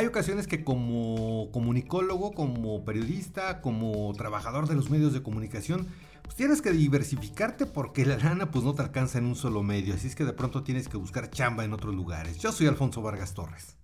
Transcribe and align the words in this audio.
hay 0.00 0.06
ocasiones 0.06 0.46
que 0.46 0.64
como 0.64 1.50
comunicólogo, 1.52 2.32
como 2.32 2.86
periodista, 2.86 3.60
como 3.60 4.10
trabajador 4.14 4.66
de 4.66 4.74
los 4.74 4.88
medios 4.88 5.12
de 5.12 5.22
comunicación, 5.22 5.88
pues 6.22 6.34
tienes 6.36 6.62
que 6.62 6.70
diversificarte 6.70 7.66
porque 7.66 8.06
la 8.06 8.16
lana 8.16 8.50
pues 8.50 8.64
no 8.64 8.74
te 8.74 8.80
alcanza 8.80 9.18
en 9.18 9.26
un 9.26 9.36
solo 9.36 9.62
medio, 9.62 9.92
así 9.92 10.06
es 10.06 10.14
que 10.14 10.24
de 10.24 10.32
pronto 10.32 10.62
tienes 10.62 10.88
que 10.88 10.96
buscar 10.96 11.28
chamba 11.28 11.66
en 11.66 11.74
otros 11.74 11.94
lugares. 11.94 12.38
Yo 12.38 12.50
soy 12.50 12.66
Alfonso 12.66 13.02
Vargas 13.02 13.34
Torres. 13.34 13.76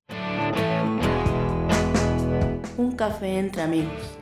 Un 2.78 2.92
café 2.96 3.38
entre 3.38 3.60
amigos. 3.60 4.19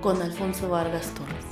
Con 0.00 0.22
Alfonso 0.22 0.70
Vargas 0.70 1.12
Torres. 1.12 1.44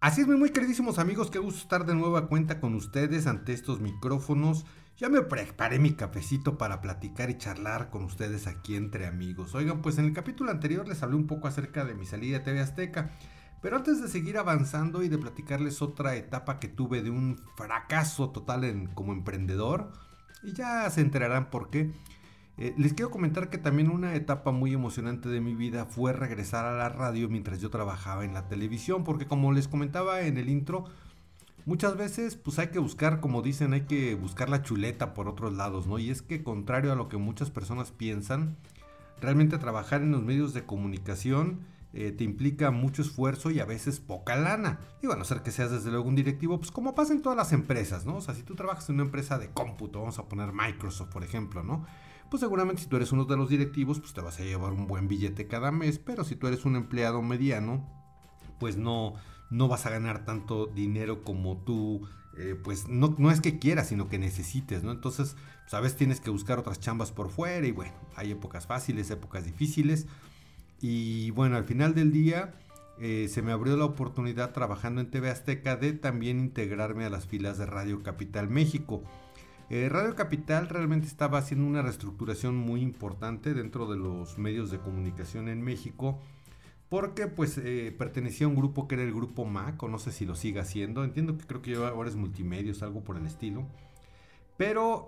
Así 0.00 0.20
es, 0.20 0.28
muy, 0.28 0.36
muy 0.36 0.50
queridísimos 0.50 1.00
amigos, 1.00 1.28
qué 1.32 1.40
gusto 1.40 1.60
estar 1.60 1.86
de 1.86 1.96
nueva 1.96 2.28
cuenta 2.28 2.60
con 2.60 2.76
ustedes 2.76 3.26
ante 3.26 3.52
estos 3.52 3.80
micrófonos. 3.80 4.64
Ya 5.04 5.10
me 5.10 5.20
preparé 5.20 5.78
mi 5.78 5.92
cafecito 5.92 6.56
para 6.56 6.80
platicar 6.80 7.28
y 7.28 7.36
charlar 7.36 7.90
con 7.90 8.04
ustedes 8.04 8.46
aquí 8.46 8.74
entre 8.74 9.06
amigos. 9.06 9.54
Oigan, 9.54 9.82
pues 9.82 9.98
en 9.98 10.06
el 10.06 10.14
capítulo 10.14 10.50
anterior 10.50 10.88
les 10.88 11.02
hablé 11.02 11.14
un 11.14 11.26
poco 11.26 11.46
acerca 11.46 11.84
de 11.84 11.92
mi 11.92 12.06
salida 12.06 12.38
a 12.38 12.42
TV 12.42 12.58
Azteca. 12.58 13.10
Pero 13.60 13.76
antes 13.76 14.00
de 14.00 14.08
seguir 14.08 14.38
avanzando 14.38 15.02
y 15.02 15.10
de 15.10 15.18
platicarles 15.18 15.82
otra 15.82 16.16
etapa 16.16 16.58
que 16.58 16.68
tuve 16.68 17.02
de 17.02 17.10
un 17.10 17.38
fracaso 17.54 18.30
total 18.30 18.64
en, 18.64 18.86
como 18.86 19.12
emprendedor, 19.12 19.92
y 20.42 20.54
ya 20.54 20.88
se 20.88 21.02
enterarán 21.02 21.50
por 21.50 21.68
qué, 21.68 21.92
eh, 22.56 22.74
les 22.78 22.94
quiero 22.94 23.10
comentar 23.10 23.50
que 23.50 23.58
también 23.58 23.90
una 23.90 24.14
etapa 24.14 24.52
muy 24.52 24.72
emocionante 24.72 25.28
de 25.28 25.42
mi 25.42 25.54
vida 25.54 25.84
fue 25.84 26.14
regresar 26.14 26.64
a 26.64 26.78
la 26.78 26.88
radio 26.88 27.28
mientras 27.28 27.60
yo 27.60 27.68
trabajaba 27.68 28.24
en 28.24 28.32
la 28.32 28.48
televisión, 28.48 29.04
porque 29.04 29.26
como 29.26 29.52
les 29.52 29.68
comentaba 29.68 30.22
en 30.22 30.38
el 30.38 30.48
intro, 30.48 30.86
muchas 31.66 31.96
veces 31.96 32.36
pues 32.36 32.58
hay 32.58 32.68
que 32.68 32.78
buscar, 32.78 33.20
como 33.20 33.42
dicen, 33.42 33.72
hay 33.72 33.82
que 33.82 34.14
buscar 34.14 34.48
la 34.48 34.62
chuleta 34.62 35.14
por 35.14 35.28
otros 35.28 35.54
lados, 35.54 35.86
¿no? 35.86 35.98
Y 35.98 36.10
es 36.10 36.22
que 36.22 36.42
contrario 36.42 36.92
a 36.92 36.96
lo 36.96 37.08
que 37.08 37.16
muchas 37.16 37.50
personas 37.50 37.90
piensan, 37.90 38.56
realmente 39.20 39.58
trabajar 39.58 40.02
en 40.02 40.12
los 40.12 40.22
medios 40.22 40.54
de 40.54 40.64
comunicación 40.64 41.60
eh, 41.96 42.10
te 42.10 42.24
implica 42.24 42.72
mucho 42.72 43.02
esfuerzo 43.02 43.52
y 43.52 43.60
a 43.60 43.64
veces 43.64 44.00
poca 44.00 44.34
lana. 44.34 44.80
Y 45.00 45.06
bueno, 45.06 45.24
ser 45.24 45.42
que 45.42 45.52
seas 45.52 45.70
desde 45.70 45.92
luego 45.92 46.08
un 46.08 46.16
directivo, 46.16 46.58
pues 46.58 46.72
como 46.72 46.94
pasa 46.94 47.12
en 47.12 47.22
todas 47.22 47.36
las 47.36 47.52
empresas, 47.52 48.04
¿no? 48.04 48.16
O 48.16 48.20
sea, 48.20 48.34
si 48.34 48.42
tú 48.42 48.56
trabajas 48.56 48.88
en 48.88 48.96
una 48.96 49.04
empresa 49.04 49.38
de 49.38 49.50
cómputo, 49.50 50.00
vamos 50.00 50.18
a 50.18 50.28
poner 50.28 50.52
Microsoft, 50.52 51.10
por 51.10 51.22
ejemplo, 51.22 51.62
¿no? 51.62 51.86
Pues 52.30 52.40
seguramente 52.40 52.82
si 52.82 52.88
tú 52.88 52.96
eres 52.96 53.12
uno 53.12 53.26
de 53.26 53.36
los 53.36 53.48
directivos, 53.48 54.00
pues 54.00 54.12
te 54.12 54.20
vas 54.20 54.40
a 54.40 54.42
llevar 54.42 54.72
un 54.72 54.88
buen 54.88 55.06
billete 55.06 55.46
cada 55.46 55.70
mes, 55.70 56.00
pero 56.00 56.24
si 56.24 56.34
tú 56.34 56.48
eres 56.48 56.64
un 56.64 56.74
empleado 56.74 57.22
mediano, 57.22 57.88
pues 58.58 58.76
no, 58.76 59.14
no 59.50 59.68
vas 59.68 59.86
a 59.86 59.90
ganar 59.90 60.24
tanto 60.24 60.66
dinero 60.66 61.22
como 61.22 61.58
tú, 61.58 62.06
eh, 62.36 62.58
pues 62.62 62.88
no, 62.88 63.14
no 63.18 63.30
es 63.30 63.40
que 63.40 63.58
quieras, 63.58 63.88
sino 63.88 64.08
que 64.08 64.18
necesites, 64.18 64.82
¿no? 64.82 64.92
Entonces, 64.92 65.36
pues, 65.70 65.96
tienes 65.96 66.20
que 66.20 66.30
buscar 66.30 66.58
otras 66.58 66.80
chambas 66.80 67.12
por 67.12 67.30
fuera 67.30 67.66
y 67.66 67.72
bueno, 67.72 67.92
hay 68.16 68.30
épocas 68.30 68.66
fáciles, 68.66 69.10
épocas 69.10 69.44
difíciles. 69.44 70.06
Y 70.80 71.30
bueno, 71.30 71.56
al 71.56 71.64
final 71.64 71.94
del 71.94 72.12
día 72.12 72.54
eh, 72.98 73.28
se 73.28 73.42
me 73.42 73.52
abrió 73.52 73.76
la 73.76 73.86
oportunidad 73.86 74.52
trabajando 74.52 75.00
en 75.00 75.10
TV 75.10 75.30
Azteca 75.30 75.76
de 75.76 75.92
también 75.92 76.38
integrarme 76.38 77.04
a 77.04 77.10
las 77.10 77.26
filas 77.26 77.58
de 77.58 77.66
Radio 77.66 78.02
Capital 78.02 78.48
México. 78.48 79.02
Eh, 79.70 79.88
Radio 79.88 80.14
Capital 80.14 80.68
realmente 80.68 81.06
estaba 81.06 81.38
haciendo 81.38 81.66
una 81.66 81.82
reestructuración 81.82 82.54
muy 82.56 82.82
importante 82.82 83.54
dentro 83.54 83.90
de 83.90 83.96
los 83.96 84.38
medios 84.38 84.70
de 84.70 84.78
comunicación 84.78 85.48
en 85.48 85.62
México 85.62 86.20
porque 86.88 87.26
pues 87.26 87.58
eh, 87.58 87.94
pertenecía 87.96 88.46
a 88.46 88.50
un 88.50 88.56
grupo 88.56 88.86
que 88.86 88.94
era 88.94 89.04
el 89.04 89.12
grupo 89.12 89.44
MAC, 89.44 89.82
o 89.82 89.88
no 89.88 89.98
sé 89.98 90.12
si 90.12 90.26
lo 90.26 90.34
sigue 90.34 90.60
haciendo, 90.60 91.04
entiendo 91.04 91.36
que 91.36 91.46
creo 91.46 91.62
que 91.62 91.74
ahora 91.74 92.08
es 92.08 92.16
multimedios, 92.16 92.82
algo 92.82 93.02
por 93.02 93.16
el 93.16 93.26
estilo, 93.26 93.66
pero 94.56 95.06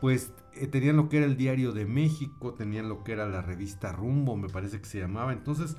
pues 0.00 0.32
eh, 0.54 0.66
tenían 0.66 0.96
lo 0.96 1.08
que 1.08 1.18
era 1.18 1.26
el 1.26 1.36
Diario 1.36 1.72
de 1.72 1.84
México, 1.84 2.54
tenían 2.54 2.88
lo 2.88 3.02
que 3.02 3.12
era 3.12 3.28
la 3.28 3.42
revista 3.42 3.92
Rumbo, 3.92 4.36
me 4.36 4.48
parece 4.48 4.80
que 4.80 4.86
se 4.86 5.00
llamaba. 5.00 5.32
Entonces, 5.32 5.76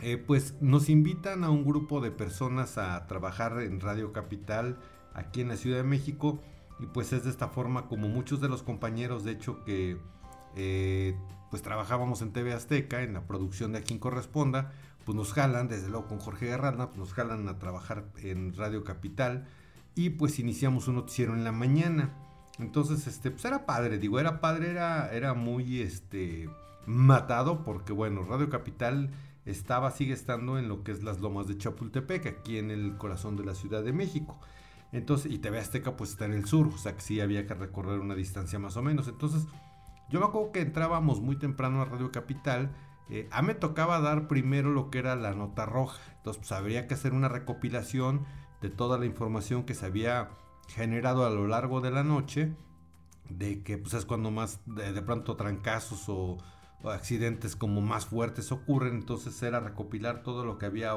eh, 0.00 0.16
pues 0.16 0.54
nos 0.60 0.88
invitan 0.88 1.44
a 1.44 1.50
un 1.50 1.64
grupo 1.64 2.00
de 2.00 2.10
personas 2.10 2.78
a 2.78 3.06
trabajar 3.06 3.60
en 3.60 3.80
Radio 3.80 4.12
Capital 4.12 4.78
aquí 5.14 5.40
en 5.40 5.48
la 5.48 5.56
Ciudad 5.56 5.78
de 5.78 5.84
México. 5.84 6.40
Y 6.80 6.86
pues 6.86 7.12
es 7.12 7.24
de 7.24 7.30
esta 7.30 7.48
forma 7.48 7.86
como 7.88 8.08
muchos 8.08 8.40
de 8.40 8.48
los 8.48 8.62
compañeros, 8.62 9.24
de 9.24 9.32
hecho, 9.32 9.64
que 9.64 9.96
eh, 10.56 11.16
pues 11.54 11.62
trabajábamos 11.62 12.20
en 12.20 12.32
TV 12.32 12.52
Azteca, 12.52 13.02
en 13.02 13.14
la 13.14 13.28
producción 13.28 13.70
de 13.70 13.78
A 13.78 13.82
quien 13.82 14.00
corresponda, 14.00 14.72
pues 15.04 15.14
nos 15.14 15.32
jalan, 15.32 15.68
desde 15.68 15.88
luego 15.88 16.08
con 16.08 16.18
Jorge 16.18 16.46
Guerrana, 16.46 16.88
pues 16.88 16.98
nos 16.98 17.12
jalan 17.12 17.48
a 17.48 17.60
trabajar 17.60 18.06
en 18.24 18.56
Radio 18.56 18.82
Capital 18.82 19.46
y 19.94 20.10
pues 20.10 20.40
iniciamos 20.40 20.88
un 20.88 20.96
noticiero 20.96 21.32
en 21.32 21.44
la 21.44 21.52
mañana. 21.52 22.12
Entonces, 22.58 23.06
este, 23.06 23.30
pues 23.30 23.44
era 23.44 23.66
padre, 23.66 23.98
digo, 23.98 24.18
era 24.18 24.40
padre, 24.40 24.68
era, 24.72 25.12
era 25.12 25.32
muy, 25.34 25.80
este, 25.80 26.50
matado 26.86 27.62
porque, 27.62 27.92
bueno, 27.92 28.24
Radio 28.24 28.50
Capital 28.50 29.12
estaba, 29.46 29.92
sigue 29.92 30.12
estando 30.12 30.58
en 30.58 30.66
lo 30.66 30.82
que 30.82 30.90
es 30.90 31.04
las 31.04 31.20
lomas 31.20 31.46
de 31.46 31.56
Chapultepec, 31.56 32.26
aquí 32.26 32.58
en 32.58 32.72
el 32.72 32.96
corazón 32.96 33.36
de 33.36 33.44
la 33.44 33.54
Ciudad 33.54 33.84
de 33.84 33.92
México. 33.92 34.40
Entonces, 34.90 35.30
y 35.30 35.38
TV 35.38 35.60
Azteca 35.60 35.96
pues 35.96 36.10
está 36.10 36.24
en 36.24 36.32
el 36.32 36.46
sur, 36.46 36.66
o 36.66 36.78
sea 36.78 36.96
que 36.96 37.00
sí 37.00 37.20
había 37.20 37.46
que 37.46 37.54
recorrer 37.54 38.00
una 38.00 38.16
distancia 38.16 38.58
más 38.58 38.76
o 38.76 38.82
menos. 38.82 39.06
Entonces, 39.06 39.46
yo 40.08 40.20
me 40.20 40.26
acuerdo 40.26 40.52
que 40.52 40.60
entrábamos 40.60 41.20
muy 41.20 41.36
temprano 41.36 41.82
a 41.82 41.86
Radio 41.86 42.12
Capital. 42.12 42.74
Eh, 43.10 43.28
a 43.30 43.42
mí 43.42 43.48
me 43.48 43.54
tocaba 43.54 44.00
dar 44.00 44.28
primero 44.28 44.70
lo 44.70 44.90
que 44.90 44.98
era 44.98 45.16
la 45.16 45.34
nota 45.34 45.66
roja. 45.66 46.00
Entonces, 46.16 46.40
pues 46.40 46.52
habría 46.52 46.86
que 46.86 46.94
hacer 46.94 47.12
una 47.12 47.28
recopilación 47.28 48.24
de 48.60 48.70
toda 48.70 48.98
la 48.98 49.06
información 49.06 49.64
que 49.64 49.74
se 49.74 49.86
había 49.86 50.30
generado 50.68 51.26
a 51.26 51.30
lo 51.30 51.46
largo 51.46 51.80
de 51.80 51.90
la 51.90 52.04
noche, 52.04 52.54
de 53.28 53.62
que 53.62 53.78
pues 53.78 53.94
es 53.94 54.06
cuando 54.06 54.30
más 54.30 54.60
de, 54.66 55.02
pronto 55.02 55.36
trancazos 55.36 56.08
o, 56.08 56.38
accidentes 56.84 57.56
como 57.56 57.80
más 57.80 58.04
fuertes 58.04 58.52
ocurren, 58.52 58.96
entonces 58.96 59.42
era 59.42 59.58
recopilar 59.58 60.22
todo 60.22 60.44
lo 60.44 60.58
que 60.58 60.66
había 60.66 60.92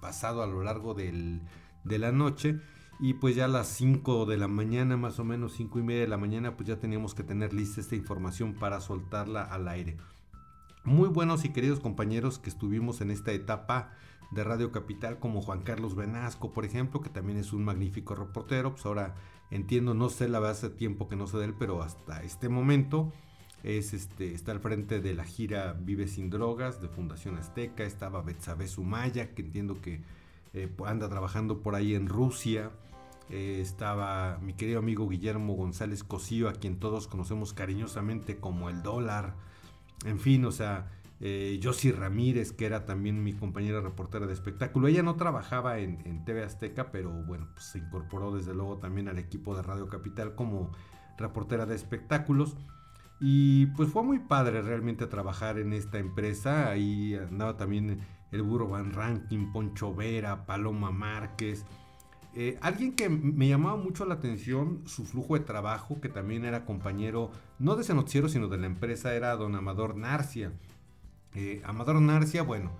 pasado 0.00 0.42
a 0.42 0.48
lo 0.48 0.64
largo 0.64 0.94
de 0.94 1.40
la 1.84 2.10
noche 2.10 2.60
y 3.00 3.14
pues 3.14 3.36
ya 3.36 3.44
a 3.44 3.48
las 3.48 3.68
5 3.68 4.26
de 4.26 4.36
la 4.36 4.48
mañana, 4.48 4.96
más 4.96 5.18
o 5.18 5.24
menos 5.24 5.52
5 5.52 5.78
y 5.78 5.82
media 5.82 6.00
de 6.02 6.08
la 6.08 6.16
mañana, 6.16 6.56
pues 6.56 6.68
ya 6.68 6.80
teníamos 6.80 7.14
que 7.14 7.22
tener 7.22 7.52
lista 7.52 7.80
esta 7.80 7.94
información 7.94 8.54
para 8.54 8.80
soltarla 8.80 9.42
al 9.42 9.68
aire. 9.68 9.96
Muy 10.84 11.08
buenos 11.08 11.44
y 11.44 11.50
queridos 11.50 11.80
compañeros 11.80 12.38
que 12.38 12.50
estuvimos 12.50 13.00
en 13.00 13.10
esta 13.10 13.32
etapa 13.32 13.92
de 14.30 14.42
Radio 14.42 14.72
Capital 14.72 15.18
como 15.18 15.42
Juan 15.42 15.62
Carlos 15.62 15.94
Benasco, 15.94 16.52
por 16.52 16.64
ejemplo, 16.64 17.00
que 17.00 17.10
también 17.10 17.38
es 17.38 17.52
un 17.52 17.64
magnífico 17.64 18.14
reportero. 18.14 18.72
Pues 18.72 18.84
ahora 18.84 19.14
entiendo, 19.50 19.94
no 19.94 20.08
sé 20.08 20.28
la 20.28 20.40
verdad 20.40 20.56
hace 20.56 20.70
tiempo 20.70 21.08
que 21.08 21.16
no 21.16 21.26
sé 21.26 21.38
de 21.38 21.46
él, 21.46 21.54
pero 21.58 21.82
hasta 21.82 22.22
este 22.22 22.48
momento 22.48 23.12
es 23.62 23.92
este, 23.92 24.34
está 24.34 24.52
al 24.52 24.60
frente 24.60 25.00
de 25.00 25.14
la 25.14 25.24
gira 25.24 25.72
Vive 25.72 26.08
sin 26.08 26.30
Drogas 26.30 26.80
de 26.80 26.88
Fundación 26.88 27.36
Azteca. 27.36 27.84
Estaba 27.84 28.22
Betsabe 28.22 28.66
Sumaya, 28.66 29.34
que 29.34 29.42
entiendo 29.42 29.80
que 29.80 30.00
eh, 30.54 30.68
anda 30.86 31.08
trabajando 31.08 31.60
por 31.60 31.74
ahí 31.74 31.94
en 31.94 32.08
Rusia. 32.08 32.70
Eh, 33.30 33.60
estaba 33.60 34.38
mi 34.40 34.54
querido 34.54 34.78
amigo 34.78 35.08
Guillermo 35.08 35.54
González 35.54 36.02
Cosío, 36.02 36.48
a 36.48 36.54
quien 36.54 36.78
todos 36.78 37.08
conocemos 37.08 37.52
cariñosamente 37.52 38.38
como 38.38 38.70
el 38.70 38.82
dólar. 38.82 39.34
En 40.04 40.18
fin, 40.18 40.44
o 40.44 40.52
sea, 40.52 40.88
eh, 41.20 41.60
Ramírez, 41.96 42.52
que 42.52 42.66
era 42.66 42.86
también 42.86 43.22
mi 43.22 43.32
compañera 43.32 43.80
reportera 43.80 44.26
de 44.26 44.32
espectáculo. 44.32 44.88
Ella 44.88 45.02
no 45.02 45.16
trabajaba 45.16 45.78
en, 45.78 46.24
TV 46.24 46.44
Azteca, 46.44 46.90
pero 46.90 47.10
bueno, 47.10 47.48
pues 47.52 47.66
se 47.66 47.78
incorporó 47.78 48.34
desde 48.34 48.54
luego 48.54 48.78
también 48.78 49.08
al 49.08 49.18
equipo 49.18 49.56
de 49.56 49.62
Radio 49.62 49.88
Capital 49.88 50.34
como 50.34 50.70
reportera 51.18 51.66
de 51.66 51.74
espectáculos. 51.74 52.56
Y 53.20 53.66
pues 53.66 53.90
fue 53.90 54.04
muy 54.04 54.20
padre 54.20 54.62
realmente 54.62 55.06
trabajar 55.06 55.58
en 55.58 55.72
esta 55.72 55.98
empresa. 55.98 56.70
Ahí 56.70 57.16
andaba 57.16 57.56
también 57.56 58.00
el 58.30 58.42
Burro 58.42 58.68
Van 58.68 58.92
Ranking, 58.92 59.50
Poncho 59.52 59.92
Vera, 59.94 60.46
Paloma 60.46 60.92
Márquez. 60.92 61.64
Eh, 62.40 62.56
alguien 62.60 62.92
que 62.92 63.08
me 63.08 63.48
llamaba 63.48 63.76
mucho 63.76 64.04
la 64.04 64.14
atención, 64.14 64.82
su 64.86 65.04
flujo 65.04 65.34
de 65.34 65.40
trabajo, 65.40 66.00
que 66.00 66.08
también 66.08 66.44
era 66.44 66.64
compañero, 66.64 67.32
no 67.58 67.74
de 67.74 67.82
ese 67.82 67.94
noticiero, 67.94 68.28
sino 68.28 68.46
de 68.46 68.58
la 68.58 68.66
empresa, 68.66 69.12
era 69.12 69.34
don 69.34 69.56
Amador 69.56 69.96
Narcia. 69.96 70.52
Eh, 71.34 71.60
Amador 71.64 72.00
Narcia, 72.00 72.44
bueno, 72.44 72.70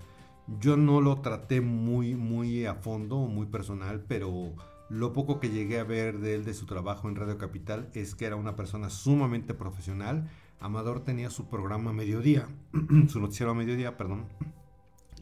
yo 0.60 0.76
no 0.76 1.00
lo 1.00 1.22
traté 1.22 1.60
muy, 1.60 2.14
muy 2.14 2.66
a 2.66 2.76
fondo, 2.76 3.18
muy 3.26 3.46
personal, 3.46 4.04
pero 4.06 4.54
lo 4.90 5.12
poco 5.12 5.40
que 5.40 5.50
llegué 5.50 5.80
a 5.80 5.84
ver 5.84 6.20
de 6.20 6.36
él, 6.36 6.44
de 6.44 6.54
su 6.54 6.64
trabajo 6.64 7.08
en 7.08 7.16
Radio 7.16 7.36
Capital, 7.36 7.90
es 7.94 8.14
que 8.14 8.26
era 8.26 8.36
una 8.36 8.54
persona 8.54 8.90
sumamente 8.90 9.54
profesional. 9.54 10.30
Amador 10.60 11.02
tenía 11.02 11.30
su 11.30 11.48
programa 11.48 11.90
a 11.90 11.94
mediodía, 11.94 12.46
su 13.08 13.18
noticiero 13.18 13.50
a 13.50 13.54
mediodía, 13.56 13.96
perdón, 13.96 14.26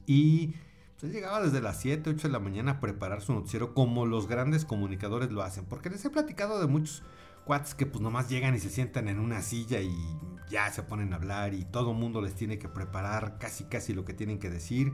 y 0.06 0.52
pues, 1.00 1.12
llegaba 1.12 1.40
desde 1.40 1.60
las 1.60 1.80
7, 1.80 2.10
8 2.10 2.28
de 2.28 2.32
la 2.32 2.38
mañana 2.38 2.72
a 2.72 2.80
preparar 2.80 3.22
su 3.22 3.32
noticiero 3.32 3.74
como 3.74 4.06
los 4.06 4.28
grandes 4.28 4.64
comunicadores 4.64 5.30
lo 5.30 5.42
hacen, 5.42 5.64
porque 5.64 5.90
les 5.90 6.04
he 6.04 6.10
platicado 6.10 6.60
de 6.60 6.66
muchos 6.66 7.02
cuates 7.44 7.74
que 7.74 7.86
pues 7.86 8.00
nomás 8.00 8.28
llegan 8.28 8.54
y 8.54 8.58
se 8.58 8.70
sientan 8.70 9.08
en 9.08 9.20
una 9.20 9.40
silla 9.40 9.80
y 9.80 9.94
ya 10.50 10.70
se 10.72 10.82
ponen 10.82 11.12
a 11.12 11.16
hablar 11.16 11.54
y 11.54 11.64
todo 11.64 11.92
el 11.92 11.96
mundo 11.96 12.20
les 12.20 12.34
tiene 12.34 12.58
que 12.58 12.68
preparar 12.68 13.38
casi 13.38 13.64
casi 13.64 13.94
lo 13.94 14.04
que 14.04 14.14
tienen 14.14 14.38
que 14.38 14.50
decir. 14.50 14.92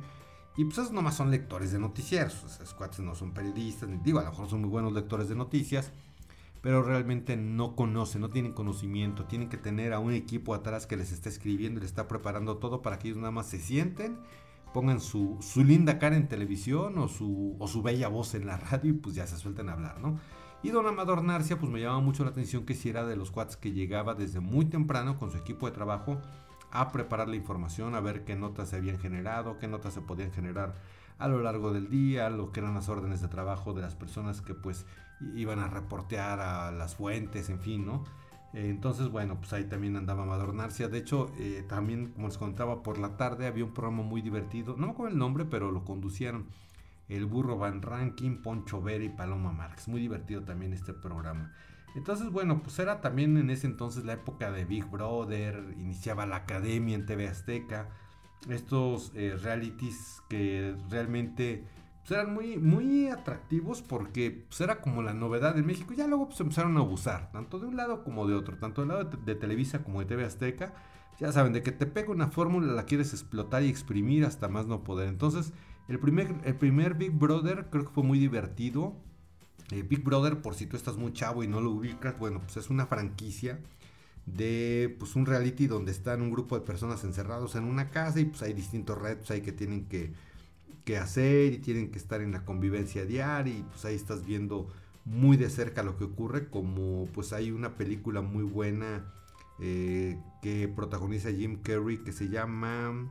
Y 0.57 0.65
pues 0.65 0.79
esos 0.79 0.93
nomás 0.93 1.17
son 1.17 1.31
lectores 1.31 1.73
de 1.73 1.79
noticieros, 1.79 2.45
esos 2.45 2.75
cuates 2.75 3.01
no 3.01 3.15
son 3.15 3.33
periodistas, 3.33 3.89
digo, 4.05 4.19
a 4.19 4.25
lo 4.25 4.31
mejor 4.31 4.51
son 4.51 4.61
muy 4.61 4.69
buenos 4.69 4.93
lectores 4.93 5.31
de 5.31 5.35
noticias, 5.35 5.93
pero 6.61 6.83
realmente 6.83 7.39
no 7.39 7.75
conocen, 7.75 8.21
no 8.21 8.29
tienen 8.29 8.53
conocimiento, 8.53 9.25
tienen 9.25 9.49
que 9.49 9.57
tener 9.57 9.95
a 9.95 9.99
un 9.99 10.13
equipo 10.13 10.55
atrás 10.55 10.87
que 10.87 10.99
les 10.99 11.11
está 11.11 11.31
escribiendo 11.31 11.79
y 11.79 11.83
les 11.83 11.91
está 11.91 12.07
preparando 12.07 12.59
todo 12.59 12.83
para 12.83 12.99
que 12.99 13.09
ellos 13.09 13.19
nada 13.19 13.31
más 13.31 13.47
se 13.47 13.59
sienten, 13.59 14.19
pongan 14.73 15.01
su, 15.01 15.39
linda 15.57 15.99
cara 15.99 16.17
en 16.17 16.29
televisión 16.29 16.99
o 16.99 17.09
su, 17.09 17.57
o 17.59 17.69
su 17.69 17.83
bella 17.83 18.09
voz 18.09 18.35
en 18.35 18.47
la 18.47 18.57
radio 18.57 18.91
y 18.91 18.95
pues 18.95 19.15
ya 19.15 19.27
se 19.27 19.37
suelten 19.37 19.69
a 19.69 19.73
hablar, 19.73 20.01
¿no? 20.01 20.19
Y 20.63 20.71
don 20.71 20.87
Amador 20.87 21.25
Narcia, 21.25 21.59
pues 21.59 21.73
me 21.73 21.81
llama 21.81 22.01
mucho 22.01 22.23
la 22.25 22.31
atención 22.31 22.65
que 22.65 22.75
si 22.75 22.89
era 22.89 23.05
de 23.05 23.17
los 23.17 23.33
cuates 23.33 23.57
que 23.57 23.73
llegaba 23.73 24.15
desde 24.15 24.39
muy 24.39 24.65
temprano 24.65 25.19
con 25.19 25.31
su 25.31 25.39
equipo 25.39 25.67
de 25.67 25.73
trabajo 25.73 26.21
a 26.71 26.93
preparar 26.93 27.29
la 27.29 27.37
información, 27.37 27.95
a 27.95 28.01
ver 28.01 28.25
qué 28.25 28.37
notas 28.37 28.69
se 28.69 28.77
habían 28.77 28.99
generado, 28.99 29.59
qué 29.59 29.67
notas 29.67 29.95
se 29.95 30.01
podían 30.01 30.31
generar 30.31 30.75
a 31.19 31.29
lo 31.29 31.43
largo 31.43 31.73
del 31.73 31.91
día, 31.91 32.31
lo 32.31 32.53
que 32.53 32.61
eran 32.61 32.75
las 32.75 32.89
órdenes 32.89 33.21
de 33.21 33.29
trabajo 33.29 33.75
de 33.75 33.83
las 33.83 33.95
personas 33.95 34.41
que 34.41 34.55
pues 34.55 34.87
iban 35.35 35.59
a 35.59 35.69
reportear 35.69 36.41
a 36.41 36.71
las 36.71 36.97
fuentes, 36.97 37.51
en 37.51 37.61
fin, 37.61 37.85
¿no? 37.85 38.05
Entonces, 38.53 39.09
bueno, 39.09 39.39
pues 39.39 39.53
ahí 39.55 39.65
también 39.65 39.97
andaba 39.97 40.25
Amador 40.25 40.55
Narcia. 40.55 40.89
De 40.89 40.99
hecho, 40.99 41.33
eh, 41.39 41.65
también, 41.69 42.09
como 42.09 42.29
les 42.29 42.37
contaba, 42.37 42.83
por 42.83 42.99
la 42.99 43.17
tarde 43.17 43.47
había 43.47 43.65
un 43.65 43.73
programa 43.73 44.03
muy 44.03 44.21
divertido. 44.21 44.77
No 44.77 44.87
me 44.87 44.93
acuerdo 44.93 45.13
el 45.13 45.19
nombre, 45.19 45.45
pero 45.47 45.71
lo 45.71 45.85
conducían 45.85 46.47
el 47.09 47.27
burro 47.27 47.57
Van 47.57 47.83
Ranking, 47.83 48.43
Poncho 48.43 48.83
Vera 48.83 49.05
y 49.05 49.09
Paloma 49.09 49.53
Marx. 49.53 49.89
Muy 49.89 50.01
divertido 50.01 50.43
también 50.43 50.73
este 50.73 50.93
programa. 50.93 51.53
Entonces, 51.95 52.31
bueno, 52.31 52.63
pues 52.63 52.79
era 52.79 53.01
también 53.01 53.37
en 53.37 53.51
ese 53.51 53.67
entonces 53.67 54.05
la 54.05 54.15
época 54.15 54.51
de 54.51 54.65
Big 54.65 54.85
Brother, 54.87 55.75
iniciaba 55.79 56.27
la 56.27 56.37
academia 56.37 56.95
en 56.95 57.05
TV 57.07 57.29
Azteca, 57.29 57.89
estos 58.49 59.13
eh, 59.15 59.37
realities 59.43 60.23
que 60.29 60.75
realmente 60.91 61.65
pues, 62.03 62.19
eran 62.19 62.35
muy, 62.35 62.59
muy 62.59 63.09
atractivos 63.09 63.83
porque 63.83 64.45
pues, 64.49 64.61
era 64.61 64.81
como 64.81 65.03
la 65.03 65.15
novedad 65.15 65.55
de 65.55 65.63
México. 65.63 65.95
Ya 65.95 66.07
luego 66.07 66.29
pues, 66.29 66.41
empezaron 66.41 66.77
a 66.77 66.81
abusar, 66.81 67.31
tanto 67.33 67.59
de 67.59 67.67
un 67.67 67.77
lado 67.77 68.05
como 68.05 68.27
de 68.27 68.35
otro, 68.35 68.59
tanto 68.59 68.83
del 68.83 68.89
lado 68.89 69.05
de, 69.05 69.17
de 69.25 69.35
Televisa 69.35 69.83
como 69.83 70.01
de 70.01 70.07
TV 70.07 70.25
Azteca. 70.25 70.75
Ya 71.21 71.31
saben, 71.31 71.53
de 71.53 71.63
que 71.63 71.73
te 71.73 71.87
pega 71.87 72.11
una 72.11 72.29
fórmula, 72.29 72.73
la 72.73 72.85
quieres 72.85 73.13
explotar 73.13 73.63
y 73.63 73.69
exprimir 73.69 74.25
hasta 74.25 74.49
más 74.49 74.67
no 74.67 74.83
poder. 74.83 75.09
Entonces, 75.09 75.53
el 75.89 75.99
primer, 75.99 76.35
el 76.45 76.57
primer 76.57 76.95
Big 76.95 77.13
Brother 77.13 77.69
creo 77.71 77.85
que 77.85 77.91
fue 77.91 78.03
muy 78.03 78.19
divertido. 78.19 78.97
Eh, 79.71 79.83
Big 79.83 80.03
Brother, 80.03 80.43
por 80.43 80.55
si 80.55 80.67
tú 80.67 80.77
estás 80.77 80.97
muy 80.97 81.13
chavo 81.13 81.45
y 81.45 81.49
no 81.49 81.61
lo 81.61 81.71
ubicas, 81.71 82.19
bueno, 82.19 82.41
pues 82.41 82.57
es 82.57 82.71
una 82.71 82.87
franquicia 82.87 83.61
de 84.27 84.95
pues 84.99 85.17
un 85.17 85.27
reality 85.27 85.67
donde 85.67 85.91
están 85.91 86.23
un 86.23 86.31
grupo 86.31 86.59
de 86.59 86.65
personas 86.65 87.03
encerrados 87.05 87.57
en 87.57 87.65
una 87.65 87.91
casa 87.91 88.21
y 88.21 88.27
pues 88.27 88.43
hay 88.43 88.53
distintos 88.53 88.97
retos 88.97 89.31
ahí 89.31 89.41
que 89.41 89.53
tienen 89.53 89.87
que, 89.87 90.13
que 90.85 90.99
hacer 90.99 91.53
y 91.53 91.59
tienen 91.59 91.91
que 91.91 91.99
estar 91.99 92.21
en 92.21 92.33
la 92.33 92.45
convivencia 92.45 93.05
diaria 93.05 93.55
y 93.55 93.63
pues 93.63 93.85
ahí 93.85 93.95
estás 93.95 94.25
viendo 94.25 94.69
muy 95.05 95.37
de 95.37 95.51
cerca 95.51 95.83
lo 95.83 95.97
que 95.97 96.05
ocurre 96.05 96.49
como 96.49 97.07
pues 97.13 97.33
hay 97.33 97.51
una 97.51 97.77
película 97.77 98.21
muy 98.21 98.45
buena 98.45 99.13
eh, 99.61 100.19
que 100.43 100.69
protagoniza 100.69 101.31
Jim 101.31 101.63
Carrey 101.63 101.99
que 101.99 102.13
se 102.13 102.29
llama 102.29 103.11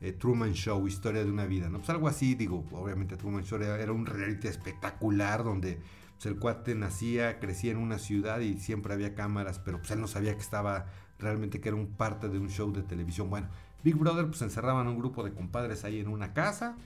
eh, 0.00 0.12
Truman 0.12 0.52
Show, 0.52 0.86
historia 0.86 1.24
de 1.24 1.30
una 1.30 1.46
vida, 1.46 1.68
¿no? 1.68 1.78
Pues 1.78 1.90
algo 1.90 2.08
así, 2.08 2.34
digo, 2.34 2.64
obviamente 2.72 3.16
Truman 3.16 3.44
Show 3.44 3.60
era, 3.60 3.92
un 3.92 4.06
reality 4.06 4.46
espectacular 4.46 5.42
donde 5.42 5.80
pues, 6.14 6.26
el 6.26 6.38
cuate 6.38 6.74
nacía, 6.74 7.40
crecía 7.40 7.72
en 7.72 7.78
una 7.78 7.98
ciudad 7.98 8.40
y 8.40 8.58
siempre 8.58 8.94
había 8.94 9.14
cámaras, 9.14 9.58
pero 9.58 9.78
pues 9.78 9.90
él 9.90 10.00
no 10.00 10.06
sabía 10.06 10.34
que 10.34 10.40
estaba 10.40 10.86
realmente 11.18 11.60
que 11.60 11.68
era 11.68 11.76
un 11.76 11.88
parte 11.88 12.28
de 12.28 12.38
un 12.38 12.48
show 12.48 12.72
de 12.72 12.82
televisión. 12.82 13.28
Bueno, 13.28 13.48
Big 13.82 13.96
Brother 13.96 14.26
pues 14.26 14.40
encerraban 14.42 14.86
un 14.86 14.98
grupo 14.98 15.24
de 15.24 15.32
compadres 15.32 15.84
ahí 15.84 15.98
en 15.98 16.08
una 16.08 16.32
casa 16.32 16.76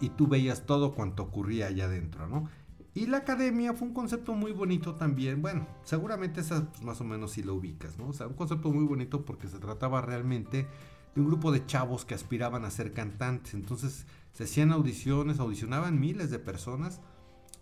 y 0.00 0.10
tú 0.10 0.26
veías 0.26 0.66
todo 0.66 0.94
cuanto 0.94 1.24
ocurría 1.24 1.66
allá 1.66 1.84
adentro, 1.84 2.26
¿no? 2.26 2.48
Y 2.94 3.06
la 3.06 3.18
academia 3.18 3.74
fue 3.74 3.88
un 3.88 3.94
concepto 3.94 4.34
muy 4.34 4.52
bonito 4.52 4.96
también. 4.96 5.40
Bueno, 5.40 5.68
seguramente 5.84 6.40
esa 6.40 6.68
más 6.82 7.00
o 7.00 7.04
menos 7.04 7.32
si 7.32 7.42
lo 7.42 7.54
ubicas, 7.54 7.96
¿no? 7.98 8.08
O 8.08 8.12
sea, 8.12 8.26
un 8.26 8.34
concepto 8.34 8.72
muy 8.72 8.84
bonito 8.84 9.24
porque 9.24 9.46
se 9.46 9.58
trataba 9.58 10.00
realmente 10.00 10.66
un 11.14 11.26
grupo 11.26 11.52
de 11.52 11.64
chavos 11.66 12.04
que 12.04 12.14
aspiraban 12.14 12.64
a 12.64 12.70
ser 12.70 12.92
cantantes. 12.92 13.54
Entonces 13.54 14.06
se 14.32 14.44
hacían 14.44 14.72
audiciones, 14.72 15.38
audicionaban 15.38 16.00
miles 16.00 16.30
de 16.30 16.38
personas 16.38 17.00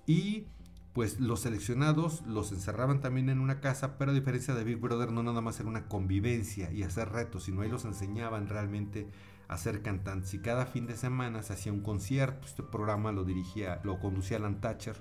y 0.06 0.46
pues 0.92 1.20
los 1.20 1.40
seleccionados 1.40 2.22
los 2.26 2.52
encerraban 2.52 3.02
también 3.02 3.28
en 3.28 3.40
una 3.40 3.60
casa, 3.60 3.98
pero 3.98 4.12
a 4.12 4.14
diferencia 4.14 4.54
de 4.54 4.64
Big 4.64 4.78
Brother 4.78 5.12
no 5.12 5.22
nada 5.22 5.42
más 5.42 5.60
era 5.60 5.68
una 5.68 5.88
convivencia 5.88 6.72
y 6.72 6.82
hacer 6.84 7.10
retos, 7.10 7.44
sino 7.44 7.60
ahí 7.60 7.68
los 7.68 7.84
enseñaban 7.84 8.48
realmente 8.48 9.06
a 9.48 9.58
ser 9.58 9.82
cantantes 9.82 10.34
y 10.34 10.40
cada 10.40 10.66
fin 10.66 10.86
de 10.86 10.96
semana 10.96 11.42
se 11.42 11.52
hacía 11.52 11.72
un 11.72 11.80
concierto. 11.80 12.46
Este 12.46 12.62
programa 12.62 13.12
lo 13.12 13.24
dirigía, 13.24 13.80
lo 13.84 13.98
conducía 14.00 14.38
Alan 14.38 14.60
Thatcher, 14.60 14.96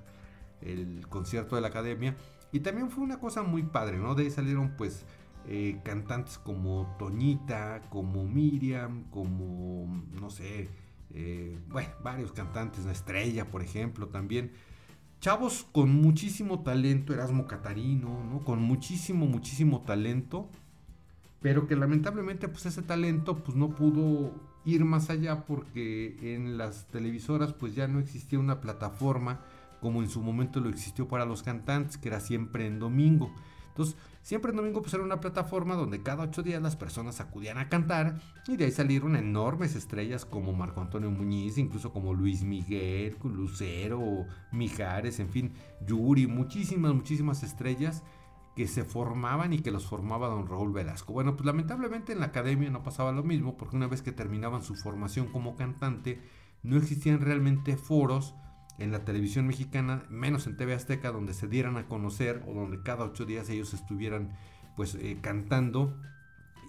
el 0.62 1.08
concierto 1.08 1.56
de 1.56 1.62
la 1.62 1.70
academia 1.70 2.16
y 2.52 2.62
también 2.62 2.90
fue 2.90 3.04
una 3.04 3.20
cosa 3.20 3.44
muy 3.44 3.64
padre, 3.64 3.98
¿no? 3.98 4.16
De 4.16 4.24
ahí 4.24 4.32
salieron 4.32 4.76
pues 4.78 5.06
eh, 5.48 5.82
cantantes 5.84 6.38
como 6.38 6.96
Toñita, 6.98 7.82
como 7.90 8.26
Miriam, 8.26 9.04
como, 9.12 10.04
no 10.14 10.30
sé, 10.30 10.70
eh, 11.14 11.60
bueno, 11.68 11.90
varios 12.04 12.32
cantantes, 12.32 12.84
una 12.84 12.94
estrella, 12.94 13.52
por 13.52 13.62
ejemplo, 13.62 14.08
también. 14.08 14.54
Chavos 15.20 15.68
con 15.72 15.94
muchísimo 16.02 16.64
talento, 16.64 17.14
Erasmo 17.14 17.46
Catarino, 17.46 18.24
¿no? 18.24 18.44
Con 18.44 18.62
muchísimo, 18.62 19.26
muchísimo 19.26 19.82
talento, 19.82 20.50
pero 21.42 21.68
que 21.68 21.76
lamentablemente 21.76 22.48
pues 22.48 22.66
ese 22.66 22.82
talento 22.82 23.44
pues 23.44 23.56
no 23.56 23.70
pudo 23.70 24.34
ir 24.66 24.84
más 24.84 25.10
allá 25.10 25.46
porque 25.46 26.18
en 26.34 26.58
las 26.58 26.88
televisoras 26.88 27.54
pues 27.54 27.76
ya 27.76 27.88
no 27.88 28.00
existía 28.00 28.40
una 28.40 28.62
plataforma 28.62 29.42
como 29.82 30.02
en 30.02 30.10
su 30.10 30.22
momento 30.22 30.60
lo 30.60 30.70
existió 30.70 31.08
para 31.08 31.26
los 31.26 31.44
cantantes, 31.44 31.98
que 31.98 32.08
era 32.08 32.20
siempre 32.20 32.66
en 32.66 32.80
domingo. 32.80 33.32
Entonces, 33.68 33.96
siempre 34.22 34.52
en 34.52 34.58
domingo 34.58 34.82
pues 34.82 34.94
era 34.94 35.04
una 35.04 35.20
plataforma 35.20 35.76
donde 35.76 36.02
cada 36.02 36.24
ocho 36.24 36.42
días 36.42 36.62
las 36.62 36.76
personas 36.76 37.20
acudían 37.20 37.58
a 37.58 37.70
cantar 37.70 38.20
y 38.48 38.56
de 38.56 38.66
ahí 38.66 38.72
salieron 38.72 39.16
enormes 39.16 39.76
estrellas 39.76 40.26
como 40.26 40.54
Marco 40.54 40.82
Antonio 40.82 41.12
Muñiz, 41.12 41.58
incluso 41.58 41.92
como 41.92 42.14
Luis 42.14 42.44
Miguel, 42.44 43.16
Lucero, 43.24 44.26
Mijares, 44.52 45.20
en 45.20 45.30
fin, 45.30 45.54
Yuri, 45.86 46.26
muchísimas, 46.26 46.94
muchísimas 46.96 47.44
estrellas 47.44 48.02
que 48.56 48.68
se 48.68 48.84
formaban 48.84 49.54
y 49.54 49.60
que 49.60 49.72
los 49.72 49.86
formaba 49.86 50.30
don 50.30 50.48
Raúl 50.48 50.72
Velasco. 50.72 51.14
Bueno, 51.14 51.36
pues 51.36 51.46
lamentablemente 51.46 52.14
en 52.14 52.20
la 52.20 52.28
academia 52.28 52.70
no 52.70 52.84
pasaba 52.84 53.12
lo 53.12 53.24
mismo 53.24 53.58
porque 53.58 53.76
una 53.76 53.88
vez 53.88 54.02
que 54.02 54.12
terminaban 54.12 54.64
su 54.64 54.76
formación 54.76 55.28
como 55.28 55.56
cantante, 55.56 56.22
no 56.64 56.78
existían 56.78 57.22
realmente 57.22 57.76
foros 57.76 58.34
en 58.78 58.92
la 58.92 59.06
televisión 59.06 59.48
mexicana, 59.48 60.04
menos 60.10 60.48
en 60.48 60.58
TV 60.58 60.74
Azteca, 60.74 61.12
donde 61.12 61.34
se 61.34 61.48
dieran 61.48 61.78
a 61.78 61.88
conocer 61.88 62.44
o 62.48 62.54
donde 62.54 62.82
cada 62.82 63.06
ocho 63.06 63.26
días 63.26 63.50
ellos 63.50 63.74
estuvieran 63.74 64.32
pues 64.76 64.96
eh, 64.96 65.18
cantando 65.22 65.98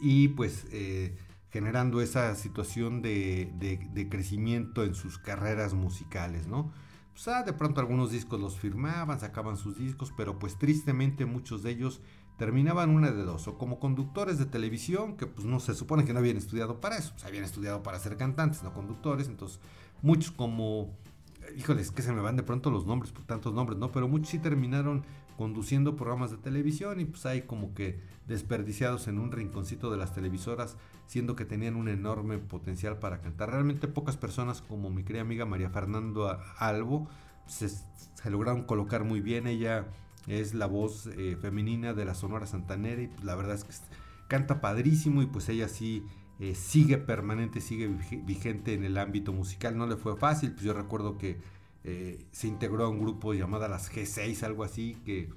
y 0.00 0.28
pues 0.28 0.66
eh, 0.72 1.16
generando 1.50 2.00
esa 2.00 2.34
situación 2.34 3.02
de, 3.02 3.50
de, 3.58 4.08
crecimiento 4.08 4.84
en 4.84 4.94
sus 4.94 5.18
carreras 5.18 5.74
musicales, 5.74 6.46
¿no? 6.46 6.72
Pues 7.16 7.28
ah, 7.28 7.42
de 7.42 7.54
pronto 7.54 7.80
algunos 7.80 8.10
discos 8.10 8.38
los 8.38 8.58
firmaban, 8.58 9.18
sacaban 9.18 9.56
sus 9.56 9.78
discos, 9.78 10.12
pero 10.14 10.38
pues 10.38 10.58
tristemente 10.58 11.24
muchos 11.24 11.62
de 11.62 11.70
ellos 11.70 12.02
terminaban 12.36 12.90
una 12.90 13.10
de 13.10 13.22
dos, 13.22 13.48
o 13.48 13.56
como 13.56 13.80
conductores 13.80 14.38
de 14.38 14.44
televisión, 14.44 15.16
que 15.16 15.26
pues 15.26 15.46
no 15.46 15.58
se 15.58 15.74
supone 15.74 16.04
que 16.04 16.12
no 16.12 16.18
habían 16.18 16.36
estudiado 16.36 16.78
para 16.78 16.98
eso, 16.98 17.12
pues 17.12 17.24
habían 17.24 17.44
estudiado 17.44 17.82
para 17.82 17.98
ser 18.00 18.18
cantantes, 18.18 18.62
no 18.62 18.74
conductores, 18.74 19.28
entonces 19.28 19.60
muchos 20.02 20.30
como 20.30 20.94
híjoles, 21.56 21.90
que 21.90 22.02
se 22.02 22.12
me 22.12 22.20
van 22.20 22.36
de 22.36 22.42
pronto 22.42 22.70
los 22.70 22.84
nombres, 22.84 23.12
por 23.12 23.24
tantos 23.24 23.54
nombres, 23.54 23.78
¿no? 23.78 23.90
Pero 23.90 24.08
muchos 24.08 24.28
sí 24.28 24.38
terminaron 24.38 25.02
conduciendo 25.36 25.96
programas 25.96 26.30
de 26.30 26.38
televisión 26.38 27.00
y 27.00 27.04
pues 27.04 27.26
hay 27.26 27.42
como 27.42 27.74
que 27.74 28.00
desperdiciados 28.26 29.06
en 29.08 29.18
un 29.18 29.32
rinconcito 29.32 29.90
de 29.90 29.96
las 29.96 30.14
televisoras, 30.14 30.76
siendo 31.06 31.36
que 31.36 31.44
tenían 31.44 31.76
un 31.76 31.88
enorme 31.88 32.38
potencial 32.38 32.98
para 32.98 33.20
cantar. 33.20 33.50
Realmente 33.50 33.88
pocas 33.88 34.16
personas 34.16 34.62
como 34.62 34.90
mi 34.90 35.04
querida 35.04 35.22
amiga 35.22 35.44
María 35.44 35.70
Fernando 35.70 36.38
Albo 36.58 37.08
se, 37.46 37.68
lograron 38.28 38.64
colocar 38.64 39.04
muy 39.04 39.20
bien. 39.20 39.46
Ella 39.46 39.86
es 40.26 40.54
la 40.54 40.66
voz 40.66 41.06
eh, 41.06 41.36
femenina 41.40 41.94
de 41.94 42.04
la 42.04 42.14
Sonora 42.14 42.46
Santanera 42.46 43.02
y 43.02 43.08
pues, 43.08 43.24
la 43.24 43.36
verdad 43.36 43.54
es 43.54 43.64
que 43.64 43.72
canta 44.28 44.60
padrísimo 44.60 45.22
y 45.22 45.26
pues 45.26 45.48
ella 45.48 45.68
sí 45.68 46.04
eh, 46.40 46.54
sigue 46.54 46.98
permanente, 46.98 47.60
sigue 47.60 47.88
vigente 48.24 48.74
en 48.74 48.84
el 48.84 48.98
ámbito 48.98 49.32
musical. 49.32 49.76
No 49.78 49.86
le 49.86 49.96
fue 49.96 50.16
fácil, 50.16 50.52
pues 50.52 50.64
yo 50.64 50.72
recuerdo 50.72 51.18
que 51.18 51.38
eh, 51.86 52.26
se 52.32 52.48
integró 52.48 52.84
a 52.84 52.88
un 52.90 53.00
grupo 53.00 53.32
llamado 53.32 53.66
las 53.68 53.90
G6, 53.90 54.42
algo 54.42 54.64
así, 54.64 54.98
que 55.06 55.30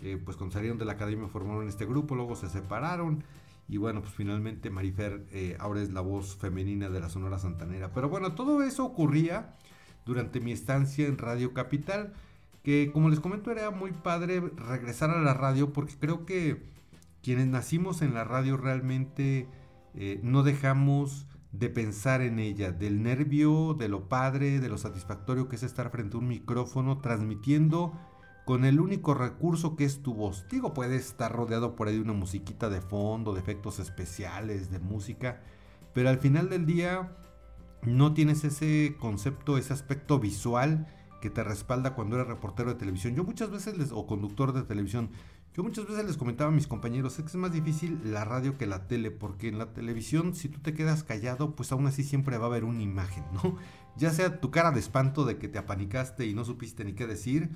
eh, 0.00 0.20
pues 0.24 0.36
cuando 0.36 0.52
salieron 0.52 0.78
de 0.78 0.84
la 0.84 0.92
academia 0.92 1.26
formaron 1.26 1.68
este 1.68 1.86
grupo, 1.86 2.14
luego 2.14 2.36
se 2.36 2.48
separaron. 2.48 3.24
Y 3.66 3.78
bueno, 3.78 4.02
pues 4.02 4.12
finalmente 4.12 4.70
Marifer 4.70 5.26
ahora 5.58 5.80
es 5.80 5.90
la 5.90 6.02
voz 6.02 6.36
femenina 6.36 6.90
de 6.90 7.00
la 7.00 7.08
Sonora 7.08 7.38
Santanera. 7.38 7.92
Pero 7.92 8.10
bueno, 8.10 8.34
todo 8.34 8.62
eso 8.62 8.84
ocurría 8.84 9.56
durante 10.04 10.40
mi 10.40 10.52
estancia 10.52 11.06
en 11.06 11.18
Radio 11.18 11.52
Capital, 11.54 12.12
que 12.62 12.90
como 12.92 13.08
les 13.08 13.20
comento 13.20 13.50
era 13.50 13.70
muy 13.70 13.92
padre 13.92 14.40
regresar 14.40 15.10
a 15.10 15.20
la 15.20 15.34
radio 15.34 15.72
porque 15.72 15.94
creo 15.98 16.26
que 16.26 16.62
quienes 17.22 17.46
nacimos 17.46 18.02
en 18.02 18.14
la 18.14 18.24
radio 18.24 18.56
realmente 18.56 19.46
eh, 19.94 20.20
no 20.22 20.42
dejamos 20.42 21.26
de 21.58 21.68
pensar 21.68 22.20
en 22.20 22.38
ella, 22.38 22.72
del 22.72 23.02
nervio, 23.02 23.74
de 23.74 23.88
lo 23.88 24.08
padre, 24.08 24.60
de 24.60 24.68
lo 24.68 24.78
satisfactorio 24.78 25.48
que 25.48 25.56
es 25.56 25.62
estar 25.62 25.90
frente 25.90 26.16
a 26.16 26.20
un 26.20 26.28
micrófono 26.28 26.98
transmitiendo 26.98 27.92
con 28.44 28.64
el 28.64 28.80
único 28.80 29.14
recurso 29.14 29.76
que 29.76 29.84
es 29.84 30.02
tu 30.02 30.14
voz. 30.14 30.46
Digo, 30.50 30.74
puedes 30.74 31.06
estar 31.06 31.32
rodeado 31.32 31.76
por 31.76 31.88
ahí 31.88 31.94
de 31.94 32.02
una 32.02 32.12
musiquita 32.12 32.68
de 32.68 32.80
fondo, 32.80 33.32
de 33.32 33.40
efectos 33.40 33.78
especiales, 33.78 34.70
de 34.70 34.80
música, 34.80 35.40
pero 35.94 36.08
al 36.10 36.18
final 36.18 36.50
del 36.50 36.66
día 36.66 37.16
no 37.82 38.14
tienes 38.14 38.44
ese 38.44 38.96
concepto, 38.98 39.56
ese 39.56 39.72
aspecto 39.72 40.18
visual 40.18 40.86
que 41.20 41.30
te 41.30 41.44
respalda 41.44 41.94
cuando 41.94 42.16
eres 42.16 42.28
reportero 42.28 42.70
de 42.70 42.78
televisión. 42.78 43.14
Yo 43.14 43.24
muchas 43.24 43.50
veces 43.50 43.78
les, 43.78 43.92
o 43.92 44.06
conductor 44.06 44.52
de 44.52 44.62
televisión, 44.62 45.10
yo 45.54 45.62
muchas 45.62 45.86
veces 45.86 46.04
les 46.04 46.16
comentaba 46.16 46.50
a 46.50 46.54
mis 46.54 46.66
compañeros, 46.66 47.18
es 47.18 47.24
que 47.24 47.28
es 47.28 47.36
más 47.36 47.52
difícil 47.52 48.00
la 48.04 48.24
radio 48.24 48.58
que 48.58 48.66
la 48.66 48.88
tele, 48.88 49.12
porque 49.12 49.46
en 49.46 49.58
la 49.58 49.72
televisión 49.72 50.34
si 50.34 50.48
tú 50.48 50.58
te 50.58 50.74
quedas 50.74 51.04
callado, 51.04 51.54
pues 51.54 51.70
aún 51.70 51.86
así 51.86 52.02
siempre 52.02 52.38
va 52.38 52.46
a 52.46 52.48
haber 52.48 52.64
una 52.64 52.82
imagen, 52.82 53.24
¿no? 53.32 53.56
Ya 53.96 54.10
sea 54.10 54.40
tu 54.40 54.50
cara 54.50 54.72
de 54.72 54.80
espanto 54.80 55.24
de 55.24 55.38
que 55.38 55.46
te 55.46 55.56
apanicaste 55.56 56.26
y 56.26 56.34
no 56.34 56.44
supiste 56.44 56.84
ni 56.84 56.94
qué 56.94 57.06
decir, 57.06 57.50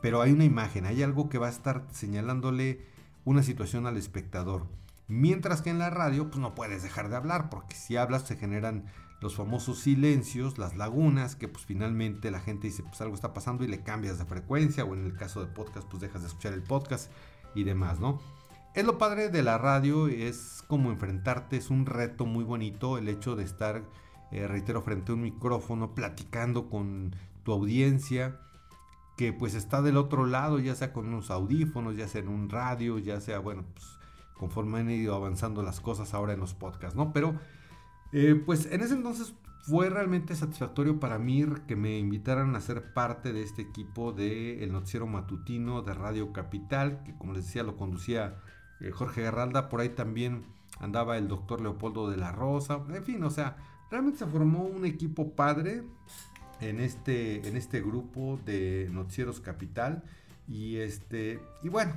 pero 0.00 0.22
hay 0.22 0.32
una 0.32 0.44
imagen, 0.44 0.86
hay 0.86 1.02
algo 1.02 1.28
que 1.28 1.36
va 1.36 1.48
a 1.48 1.50
estar 1.50 1.86
señalándole 1.90 2.86
una 3.26 3.42
situación 3.42 3.86
al 3.86 3.98
espectador. 3.98 4.66
Mientras 5.08 5.60
que 5.60 5.68
en 5.68 5.78
la 5.78 5.90
radio, 5.90 6.30
pues 6.30 6.40
no 6.40 6.54
puedes 6.54 6.82
dejar 6.82 7.10
de 7.10 7.16
hablar, 7.16 7.50
porque 7.50 7.74
si 7.74 7.96
hablas 7.96 8.26
se 8.26 8.36
generan 8.36 8.86
los 9.20 9.34
famosos 9.34 9.80
silencios, 9.80 10.58
las 10.58 10.76
lagunas, 10.76 11.34
que 11.34 11.48
pues 11.48 11.64
finalmente 11.64 12.30
la 12.30 12.40
gente 12.40 12.68
dice, 12.68 12.82
pues 12.82 13.00
algo 13.00 13.14
está 13.14 13.34
pasando 13.34 13.64
y 13.64 13.68
le 13.68 13.82
cambias 13.82 14.18
de 14.18 14.24
frecuencia, 14.24 14.84
o 14.84 14.94
en 14.94 15.04
el 15.04 15.16
caso 15.16 15.40
de 15.40 15.46
podcast, 15.46 15.88
pues 15.88 16.00
dejas 16.00 16.22
de 16.22 16.28
escuchar 16.28 16.52
el 16.52 16.62
podcast 16.62 17.10
y 17.54 17.64
demás, 17.64 17.98
¿no? 17.98 18.20
Es 18.74 18.84
lo 18.84 18.98
padre 18.98 19.28
de 19.28 19.42
la 19.42 19.58
radio, 19.58 20.06
es 20.06 20.62
como 20.68 20.90
enfrentarte, 20.90 21.56
es 21.56 21.70
un 21.70 21.86
reto 21.86 22.26
muy 22.26 22.44
bonito 22.44 22.96
el 22.96 23.08
hecho 23.08 23.34
de 23.34 23.42
estar, 23.42 23.82
eh, 24.30 24.46
reitero, 24.46 24.82
frente 24.82 25.10
a 25.10 25.16
un 25.16 25.22
micrófono, 25.22 25.94
platicando 25.94 26.68
con 26.68 27.16
tu 27.42 27.52
audiencia, 27.52 28.38
que 29.16 29.32
pues 29.32 29.54
está 29.54 29.82
del 29.82 29.96
otro 29.96 30.26
lado, 30.26 30.60
ya 30.60 30.76
sea 30.76 30.92
con 30.92 31.08
unos 31.08 31.32
audífonos, 31.32 31.96
ya 31.96 32.06
sea 32.06 32.20
en 32.20 32.28
un 32.28 32.48
radio, 32.48 32.98
ya 33.00 33.20
sea, 33.20 33.40
bueno, 33.40 33.64
pues 33.74 33.98
conforme 34.38 34.78
han 34.78 34.90
ido 34.90 35.16
avanzando 35.16 35.64
las 35.64 35.80
cosas 35.80 36.14
ahora 36.14 36.34
en 36.34 36.40
los 36.40 36.54
podcasts, 36.54 36.94
¿no? 36.94 37.12
Pero 37.12 37.34
eh, 38.12 38.40
pues 38.44 38.66
en 38.66 38.80
ese 38.80 38.94
entonces 38.94 39.34
fue 39.62 39.90
realmente 39.90 40.34
satisfactorio 40.34 40.98
para 40.98 41.18
mí 41.18 41.44
que 41.66 41.76
me 41.76 41.98
invitaran 41.98 42.56
a 42.56 42.60
ser 42.60 42.94
parte 42.94 43.32
de 43.32 43.42
este 43.42 43.62
equipo 43.62 44.12
del 44.12 44.62
el 44.62 44.72
noticiero 44.72 45.06
matutino 45.06 45.82
de 45.82 45.94
Radio 45.94 46.32
Capital, 46.32 47.02
que 47.04 47.14
como 47.16 47.32
les 47.34 47.46
decía 47.46 47.62
lo 47.62 47.76
conducía 47.76 48.36
eh, 48.80 48.90
Jorge 48.90 49.22
Garralda, 49.22 49.68
por 49.68 49.80
ahí 49.80 49.90
también 49.90 50.44
andaba 50.80 51.18
el 51.18 51.28
doctor 51.28 51.60
Leopoldo 51.60 52.08
de 52.08 52.16
la 52.16 52.32
Rosa, 52.32 52.80
en 52.88 53.04
fin, 53.04 53.22
o 53.24 53.30
sea, 53.30 53.56
realmente 53.90 54.20
se 54.20 54.26
formó 54.26 54.62
un 54.62 54.86
equipo 54.86 55.32
padre 55.32 55.82
en 56.60 56.80
este, 56.80 57.46
en 57.46 57.56
este 57.56 57.80
grupo 57.80 58.38
de 58.44 58.88
Noticieros 58.92 59.40
Capital. 59.40 60.02
Y, 60.48 60.76
este, 60.76 61.40
y 61.62 61.68
bueno, 61.68 61.94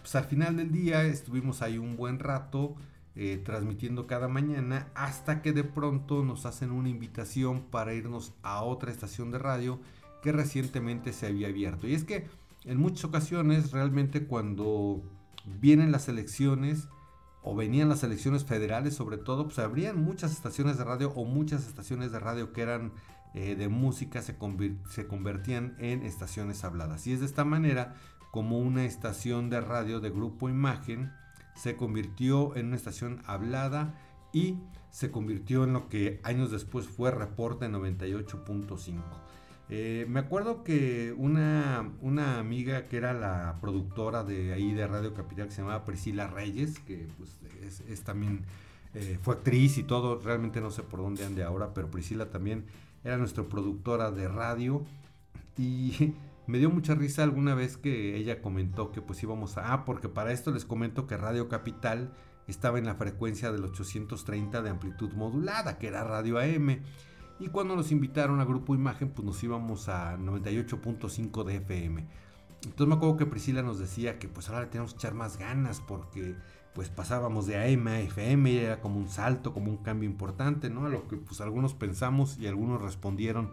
pues 0.00 0.14
al 0.16 0.24
final 0.24 0.56
del 0.56 0.72
día 0.72 1.04
estuvimos 1.04 1.62
ahí 1.62 1.78
un 1.78 1.96
buen 1.96 2.18
rato 2.18 2.74
eh, 3.18 3.40
transmitiendo 3.42 4.06
cada 4.06 4.28
mañana 4.28 4.88
hasta 4.94 5.40
que 5.40 5.52
de 5.52 5.64
pronto 5.64 6.22
nos 6.22 6.44
hacen 6.44 6.70
una 6.70 6.90
invitación 6.90 7.62
para 7.62 7.94
irnos 7.94 8.34
a 8.42 8.62
otra 8.62 8.90
estación 8.90 9.30
de 9.30 9.38
radio 9.38 9.80
que 10.22 10.32
recientemente 10.32 11.14
se 11.14 11.26
había 11.26 11.48
abierto. 11.48 11.86
Y 11.86 11.94
es 11.94 12.04
que 12.04 12.26
en 12.64 12.78
muchas 12.78 13.06
ocasiones 13.06 13.72
realmente 13.72 14.26
cuando 14.26 15.02
vienen 15.60 15.92
las 15.92 16.08
elecciones 16.08 16.88
o 17.42 17.54
venían 17.54 17.88
las 17.88 18.02
elecciones 18.02 18.44
federales 18.44 18.94
sobre 18.94 19.16
todo, 19.16 19.44
pues 19.44 19.60
habrían 19.60 20.02
muchas 20.04 20.32
estaciones 20.32 20.76
de 20.76 20.84
radio 20.84 21.10
o 21.14 21.24
muchas 21.24 21.66
estaciones 21.66 22.12
de 22.12 22.18
radio 22.18 22.52
que 22.52 22.60
eran 22.60 22.92
eh, 23.32 23.54
de 23.54 23.68
música 23.68 24.20
se, 24.20 24.36
se 24.90 25.06
convertían 25.06 25.74
en 25.78 26.02
estaciones 26.02 26.64
habladas. 26.64 27.06
Y 27.06 27.12
es 27.12 27.20
de 27.20 27.26
esta 27.26 27.46
manera 27.46 27.94
como 28.30 28.58
una 28.58 28.84
estación 28.84 29.48
de 29.48 29.62
radio 29.62 30.00
de 30.00 30.10
grupo 30.10 30.50
imagen 30.50 31.12
se 31.56 31.76
convirtió 31.76 32.54
en 32.56 32.66
una 32.66 32.76
estación 32.76 33.22
hablada 33.26 33.94
y 34.32 34.58
se 34.90 35.10
convirtió 35.10 35.64
en 35.64 35.72
lo 35.72 35.88
que 35.88 36.20
años 36.22 36.50
después 36.50 36.86
fue 36.86 37.10
Reporte 37.10 37.66
98.5. 37.66 39.00
Eh, 39.68 40.06
me 40.08 40.20
acuerdo 40.20 40.62
que 40.62 41.12
una, 41.16 41.90
una, 42.00 42.38
amiga 42.38 42.86
que 42.86 42.98
era 42.98 43.12
la 43.12 43.58
productora 43.60 44.22
de 44.22 44.52
ahí 44.52 44.72
de 44.72 44.86
Radio 44.86 45.12
Capital 45.12 45.46
que 45.46 45.52
se 45.52 45.62
llamaba 45.62 45.84
Priscila 45.84 46.28
Reyes, 46.28 46.78
que 46.78 47.08
pues, 47.18 47.40
es, 47.88 48.02
también 48.02 48.44
eh, 48.94 49.18
fue 49.20 49.34
actriz 49.34 49.76
y 49.78 49.82
todo, 49.82 50.20
realmente 50.20 50.60
no 50.60 50.70
sé 50.70 50.82
por 50.84 51.00
dónde 51.00 51.24
ande 51.24 51.42
ahora, 51.42 51.74
pero 51.74 51.90
Priscila 51.90 52.30
también 52.30 52.64
era 53.02 53.16
nuestra 53.16 53.42
productora 53.44 54.12
de 54.12 54.28
radio 54.28 54.84
y 55.58 56.14
me 56.46 56.58
dio 56.58 56.70
mucha 56.70 56.94
risa 56.94 57.22
alguna 57.22 57.54
vez 57.54 57.76
que 57.76 58.16
ella 58.16 58.40
comentó 58.40 58.92
que 58.92 59.02
pues 59.02 59.22
íbamos 59.22 59.58
a... 59.58 59.72
Ah, 59.72 59.84
porque 59.84 60.08
para 60.08 60.32
esto 60.32 60.52
les 60.52 60.64
comento 60.64 61.06
que 61.06 61.16
Radio 61.16 61.48
Capital 61.48 62.12
estaba 62.46 62.78
en 62.78 62.86
la 62.86 62.94
frecuencia 62.94 63.50
del 63.50 63.64
830 63.64 64.62
de 64.62 64.70
amplitud 64.70 65.12
modulada, 65.12 65.78
que 65.78 65.88
era 65.88 66.04
Radio 66.04 66.38
AM. 66.38 66.82
Y 67.38 67.48
cuando 67.48 67.76
nos 67.76 67.90
invitaron 67.92 68.40
a 68.40 68.44
Grupo 68.44 68.74
Imagen, 68.74 69.10
pues 69.10 69.26
nos 69.26 69.42
íbamos 69.42 69.88
a 69.88 70.16
98.5 70.16 71.44
de 71.44 71.56
FM. 71.56 72.06
Entonces 72.64 72.86
me 72.86 72.94
acuerdo 72.94 73.16
que 73.16 73.26
Priscila 73.26 73.62
nos 73.62 73.78
decía 73.78 74.18
que 74.18 74.28
pues 74.28 74.48
ahora 74.48 74.62
le 74.62 74.66
tenemos 74.68 74.92
que 74.92 74.98
echar 74.98 75.14
más 75.14 75.36
ganas 75.36 75.80
porque 75.80 76.36
pues 76.74 76.88
pasábamos 76.88 77.46
de 77.46 77.56
AM 77.56 77.86
a 77.88 78.00
FM 78.00 78.50
y 78.50 78.58
era 78.58 78.80
como 78.80 78.98
un 78.98 79.08
salto, 79.08 79.52
como 79.52 79.70
un 79.70 79.78
cambio 79.78 80.08
importante, 80.08 80.68
¿no? 80.70 80.86
A 80.86 80.88
lo 80.88 81.08
que 81.08 81.16
pues 81.16 81.40
algunos 81.40 81.74
pensamos 81.74 82.38
y 82.38 82.46
algunos 82.46 82.82
respondieron, 82.82 83.50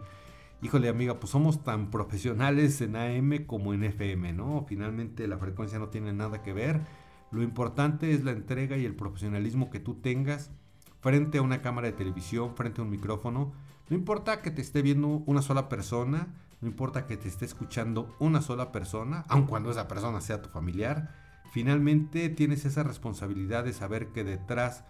híjole 0.64 0.88
amiga, 0.88 1.20
pues 1.20 1.30
somos 1.30 1.62
tan 1.62 1.90
profesionales 1.90 2.80
en 2.80 2.96
AM 2.96 3.44
como 3.46 3.74
en 3.74 3.84
FM, 3.84 4.32
¿no? 4.32 4.64
Finalmente 4.66 5.28
la 5.28 5.38
frecuencia 5.38 5.78
no 5.78 5.90
tiene 5.90 6.12
nada 6.12 6.42
que 6.42 6.52
ver. 6.52 6.80
Lo 7.30 7.42
importante 7.42 8.12
es 8.12 8.24
la 8.24 8.32
entrega 8.32 8.76
y 8.76 8.84
el 8.84 8.96
profesionalismo 8.96 9.70
que 9.70 9.78
tú 9.78 9.94
tengas 9.94 10.50
frente 11.00 11.38
a 11.38 11.42
una 11.42 11.60
cámara 11.60 11.88
de 11.88 11.92
televisión, 11.92 12.56
frente 12.56 12.80
a 12.80 12.84
un 12.84 12.90
micrófono. 12.90 13.52
No 13.90 13.96
importa 13.96 14.40
que 14.40 14.50
te 14.50 14.62
esté 14.62 14.80
viendo 14.80 15.22
una 15.26 15.42
sola 15.42 15.68
persona, 15.68 16.34
no 16.62 16.68
importa 16.68 17.06
que 17.06 17.18
te 17.18 17.28
esté 17.28 17.44
escuchando 17.44 18.16
una 18.18 18.40
sola 18.40 18.72
persona, 18.72 19.24
aun 19.28 19.44
cuando 19.44 19.70
esa 19.70 19.86
persona 19.86 20.20
sea 20.20 20.40
tu 20.40 20.48
familiar 20.48 21.22
finalmente 21.54 22.30
tienes 22.30 22.64
esa 22.64 22.82
responsabilidad 22.82 23.62
de 23.62 23.72
saber 23.72 24.08
que 24.08 24.24
detrás 24.24 24.82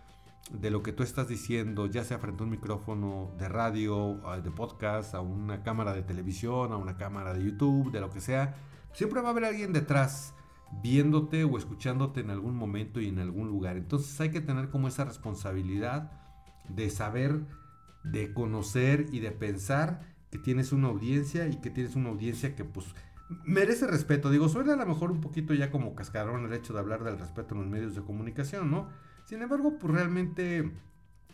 de 0.51 0.71
lo 0.71 0.83
que 0.83 0.93
tú 0.93 1.03
estás 1.03 1.29
diciendo, 1.29 1.87
ya 1.87 2.05
sea 2.05 2.19
frente 2.19 2.43
a 2.43 2.45
un 2.45 2.51
micrófono 2.51 3.33
de 3.39 3.49
radio, 3.49 4.21
de 4.43 4.51
podcast, 4.51 5.15
a 5.15 5.21
una 5.21 5.63
cámara 5.63 5.95
de 5.95 6.03
televisión, 6.03 6.73
a 6.73 6.77
una 6.77 6.97
cámara 6.97 7.33
de 7.33 7.45
YouTube, 7.45 7.91
de 7.91 8.01
lo 8.01 8.11
que 8.11 8.21
sea, 8.21 8.57
siempre 8.93 9.21
va 9.21 9.29
a 9.29 9.31
haber 9.33 9.47
alguien 9.47 9.73
detrás 9.73 10.35
viéndote 10.83 11.45
o 11.45 11.57
escuchándote 11.57 12.21
en 12.21 12.31
algún 12.31 12.57
momento 12.57 13.01
y 13.01 13.09
en 13.09 13.19
algún 13.19 13.49
lugar. 13.49 13.77
Entonces 13.77 14.21
hay 14.21 14.31
que 14.31 14.41
tener 14.41 14.69
como 14.69 14.89
esa 14.89 15.05
responsabilidad 15.05 16.13
de 16.69 16.91
saber, 16.91 17.41
de 18.03 18.33
conocer 18.33 19.07
y 19.13 19.21
de 19.21 19.31
pensar 19.31 20.15
que 20.31 20.39
tienes 20.39 20.73
una 20.73 20.89
audiencia 20.89 21.47
y 21.49 21.61
que 21.61 21.71
tienes 21.71 21.97
una 21.97 22.11
audiencia 22.11 22.55
que 22.55 22.65
pues 22.65 22.87
merece 23.45 23.87
respeto. 23.87 24.31
Digo, 24.31 24.49
suena 24.49 24.75
a 24.75 24.77
lo 24.77 24.87
mejor 24.87 25.11
un 25.11 25.21
poquito 25.21 25.55
ya 25.55 25.71
como 25.71 25.95
cascarón 25.95 26.45
el 26.45 26.53
hecho 26.53 26.73
de 26.73 26.81
hablar 26.81 27.05
del 27.05 27.19
respeto 27.19 27.55
en 27.55 27.63
los 27.63 27.71
medios 27.71 27.95
de 27.95 28.03
comunicación, 28.03 28.71
¿no? 28.71 28.89
Sin 29.25 29.43
embargo, 29.43 29.79
pues 29.79 29.93
realmente 29.93 30.71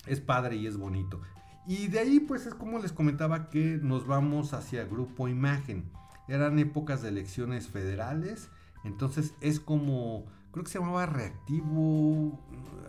es 0.07 0.21
padre 0.21 0.57
y 0.57 0.67
es 0.67 0.77
bonito. 0.77 1.21
Y 1.67 1.89
de 1.89 2.01
ahí, 2.01 2.21
pues 2.21 2.47
es 2.47 2.55
como 2.55 2.79
les 2.79 2.93
comentaba 2.93 3.51
que 3.51 3.79
nos 3.83 4.07
vamos 4.07 4.55
hacia 4.55 4.85
Grupo 4.85 5.29
Imagen. 5.29 5.91
Eran 6.29 6.59
épocas 6.59 7.03
de 7.03 7.09
elecciones 7.09 7.69
federales, 7.69 8.49
entonces 8.85 9.35
es 9.41 9.61
como, 9.61 10.27
creo 10.53 10.65
que 10.65 10.71
se 10.71 10.79
llamaba 10.79 11.07
Reactivo, 11.07 12.41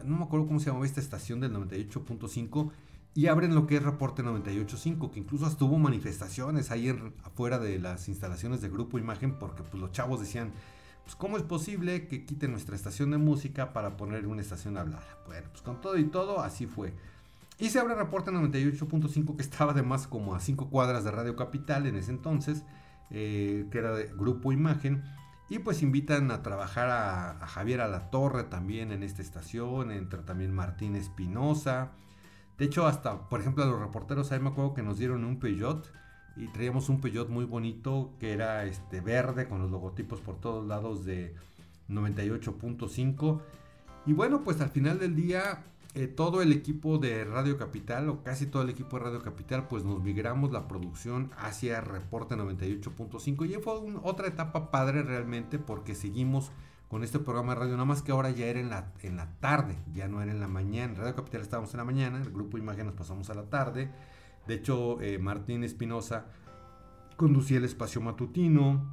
no 0.04 0.18
me 0.18 0.24
acuerdo 0.24 0.48
cómo 0.48 0.60
se 0.60 0.68
llamaba 0.68 0.86
esta 0.86 1.00
estación 1.00 1.40
del 1.40 1.54
98.5 1.54 2.72
y 3.14 3.28
abren 3.28 3.54
lo 3.56 3.68
que 3.68 3.78
es 3.78 3.84
Reporte 3.84 4.24
98.5, 4.24 5.12
que 5.12 5.20
incluso 5.20 5.46
hasta 5.46 5.66
manifestaciones 5.66 6.72
ahí 6.72 6.90
afuera 7.24 7.60
de 7.60 7.78
las 7.80 8.08
instalaciones 8.08 8.62
de 8.62 8.70
Grupo 8.70 9.00
Imagen, 9.00 9.38
porque 9.38 9.64
pues, 9.64 9.82
los 9.82 9.92
chavos 9.92 10.20
decían, 10.20 10.52
pues 11.04 11.16
¿cómo 11.16 11.38
es 11.38 11.44
posible 11.44 12.08
que 12.08 12.26
quiten 12.26 12.52
nuestra 12.52 12.76
estación 12.76 13.12
de 13.12 13.18
música 13.18 13.74
para 13.74 13.98
poner 13.98 14.28
una 14.28 14.42
estación 14.42 14.78
hablada? 14.78 15.06
Bueno, 15.28 15.48
pues 15.52 15.62
con 15.62 15.82
todo 15.82 15.98
y 15.98 16.06
todo, 16.06 16.42
así 16.42 16.68
fue. 16.68 16.94
Y 17.58 17.70
se 17.70 17.80
abre 17.80 17.96
Reporte 17.96 18.32
98.5, 18.32 19.36
que 19.36 19.44
estaba 19.44 19.72
además 19.72 20.08
como 20.08 20.34
a 20.34 20.40
5 20.40 20.70
cuadras 20.70 21.04
de 21.04 21.12
Radio 21.12 21.36
Capital 21.36 21.86
en 21.86 21.96
ese 21.96 22.12
entonces, 22.12 22.64
eh, 23.12 23.68
que 23.72 23.78
era 23.78 23.94
de 23.94 24.08
Grupo 24.08 24.52
Imagen. 24.52 25.04
Y 25.50 25.60
pues 25.60 25.84
invitan 25.84 26.32
a 26.32 26.42
trabajar 26.44 26.90
a, 26.90 27.32
a 27.32 27.48
Javier 27.48 27.82
Alatorre 27.82 28.46
también 28.46 28.92
en 28.92 29.04
esta 29.04 29.22
estación, 29.22 29.92
entra 29.92 30.26
también 30.26 30.54
Martín 30.54 30.96
Espinosa. 30.96 31.92
De 32.58 32.66
hecho, 32.66 32.88
hasta, 32.88 33.28
por 33.30 33.42
ejemplo, 33.42 33.64
a 33.64 33.68
los 33.68 33.80
reporteros, 33.80 34.32
ahí 34.32 34.40
me 34.40 34.50
acuerdo 34.50 34.74
que 34.74 34.82
nos 34.82 34.98
dieron 34.98 35.26
un 35.26 35.40
Peugeot 35.40 35.92
y 36.36 36.48
traíamos 36.48 36.90
un 36.90 37.02
Peugeot 37.02 37.30
muy 37.30 37.46
bonito 37.46 38.14
que 38.20 38.32
era 38.32 38.66
este 38.66 39.02
verde 39.02 39.48
con 39.48 39.60
los 39.60 39.72
logotipos 39.72 40.22
por 40.22 40.40
todos 40.40 40.66
lados 40.66 41.06
de 41.06 41.36
98.5. 41.90 43.42
Y 44.06 44.14
bueno, 44.14 44.44
pues 44.44 44.62
al 44.62 44.70
final 44.70 45.00
del 45.00 45.16
día 45.16 45.64
eh, 45.94 46.08
todo 46.08 46.42
el 46.42 46.54
equipo 46.54 47.00
de 47.00 47.26
Radio 47.26 47.58
Capital, 47.58 48.08
o 48.08 48.24
casi 48.24 48.46
todo 48.46 48.64
el 48.64 48.70
equipo 48.70 48.98
de 48.98 49.04
Radio 49.04 49.22
Capital, 49.22 49.68
pues 49.68 49.84
nos 49.84 50.02
migramos 50.02 50.52
la 50.52 50.68
producción 50.68 51.32
hacia 51.38 51.82
Reporte 51.82 52.36
98.5 52.36 53.50
y 53.50 53.62
fue 53.62 53.74
otra 54.02 54.28
etapa 54.28 54.72
padre 54.72 55.04
realmente 55.04 55.60
porque 55.60 55.94
seguimos 55.94 56.52
con 56.88 57.04
este 57.04 57.20
programa 57.20 57.54
de 57.54 57.60
radio, 57.60 57.74
nada 57.74 57.86
más 57.86 58.02
que 58.02 58.12
ahora 58.14 58.32
ya 58.32 58.48
era 58.48 58.60
en 58.60 58.70
la, 58.70 58.92
en 59.02 59.18
la 59.18 59.28
tarde, 59.40 59.78
ya 59.94 60.08
no 60.08 60.22
era 60.22 60.32
en 60.32 60.40
la 60.40 60.48
mañana. 60.48 60.94
Radio 60.94 61.16
Capital 61.16 61.42
estábamos 61.42 61.74
en 61.74 61.78
la 61.80 61.86
mañana, 61.86 62.22
el 62.22 62.32
grupo 62.32 62.58
Imagen 62.58 62.86
nos 62.86 62.96
pasamos 62.96 63.30
a 63.30 63.34
la 63.34 63.44
tarde. 63.50 63.92
De 64.52 64.58
hecho, 64.58 65.00
eh, 65.00 65.18
Martín 65.18 65.64
Espinosa 65.64 66.26
conducía 67.16 67.58
el 67.58 67.64
espacio 67.64 68.02
matutino, 68.02 68.86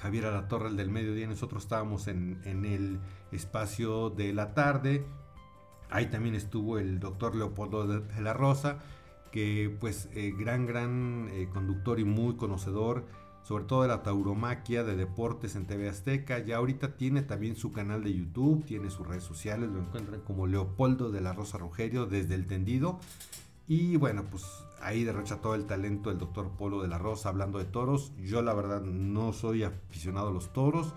Javier 0.00 0.26
Alatorre 0.26 0.68
el 0.68 0.76
del 0.76 0.88
mediodía, 0.88 1.26
nosotros 1.26 1.64
estábamos 1.64 2.06
en, 2.06 2.40
el 2.44 3.00
espacio 3.32 4.10
de 4.10 4.32
la 4.32 4.54
tarde 4.54 5.04
Ahí 5.90 6.06
también 6.06 6.36
estuvo 6.36 6.78
el 6.78 7.00
doctor 7.00 7.34
Leopoldo 7.34 7.88
de 7.88 8.20
la 8.20 8.34
Rosa, 8.34 8.78
que 9.32 9.76
pues 9.80 10.08
eh, 10.12 10.32
gran, 10.38 10.64
gran 10.64 11.28
eh, 11.32 11.48
conductor 11.52 11.98
y 11.98 12.04
muy 12.04 12.36
conocedor, 12.36 13.04
sobre 13.42 13.64
todo 13.64 13.82
de 13.82 13.88
la 13.88 14.04
tauromaquia, 14.04 14.84
de 14.84 14.94
deportes 14.94 15.56
en 15.56 15.66
TV 15.66 15.88
Azteca. 15.88 16.38
Ya 16.38 16.58
ahorita 16.58 16.96
tiene 16.96 17.22
también 17.22 17.56
su 17.56 17.72
canal 17.72 18.04
de 18.04 18.14
YouTube, 18.14 18.64
tiene 18.64 18.90
sus 18.90 19.08
redes 19.08 19.24
sociales, 19.24 19.70
lo 19.70 19.80
encuentran 19.80 20.20
como 20.20 20.46
Leopoldo 20.46 21.10
de 21.10 21.20
la 21.20 21.32
Rosa 21.32 21.58
Rogerio 21.58 22.06
desde 22.06 22.36
el 22.36 22.46
tendido. 22.46 23.00
Y 23.66 23.96
bueno, 23.96 24.24
pues 24.30 24.44
ahí 24.80 25.04
derrocha 25.04 25.40
todo 25.40 25.54
el 25.54 25.66
talento 25.66 26.10
el 26.10 26.18
doctor 26.18 26.50
Polo 26.50 26.82
de 26.82 26.88
la 26.88 26.98
Rosa 26.98 27.30
hablando 27.30 27.58
de 27.58 27.64
toros. 27.64 28.12
Yo 28.18 28.42
la 28.42 28.54
verdad 28.54 28.82
no 28.82 29.32
soy 29.32 29.62
aficionado 29.62 30.28
a 30.28 30.32
los 30.32 30.52
toros 30.52 30.94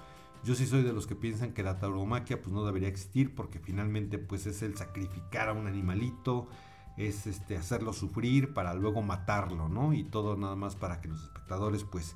yo 0.48 0.56
sí 0.56 0.66
soy 0.66 0.84
de 0.84 0.94
los 0.94 1.08
que 1.08 1.16
piensan 1.16 1.54
que 1.54 1.62
la 1.62 1.78
tauromaquia 1.80 2.42
pues 2.42 2.54
no 2.54 2.66
debería 2.66 2.88
existir 2.88 3.36
porque 3.36 3.60
finalmente 3.60 4.18
pues 4.18 4.46
es 4.46 4.62
el 4.62 4.78
sacrificar 4.78 5.50
a 5.50 5.54
un 5.54 5.68
animalito, 5.68 6.48
es 6.96 7.28
este 7.28 7.58
hacerlo 7.58 7.92
sufrir 7.92 8.54
para 8.54 8.74
luego 8.74 9.02
matarlo, 9.02 9.68
¿no? 9.68 9.92
Y 9.92 10.06
todo 10.06 10.38
nada 10.38 10.56
más 10.56 10.78
para 10.78 11.02
que 11.02 11.10
los 11.10 11.22
espectadores 11.22 11.84
pues 11.84 12.16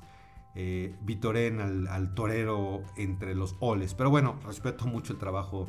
eh, 0.54 0.96
vitoren 1.02 1.60
al, 1.60 2.14
torero 2.14 2.82
entre 2.96 3.34
los 3.34 3.54
oles. 3.60 3.92
Pero 3.92 4.08
bueno, 4.08 4.38
respeto 4.46 4.86
mucho 4.86 5.12
el 5.12 5.18
trabajo 5.18 5.68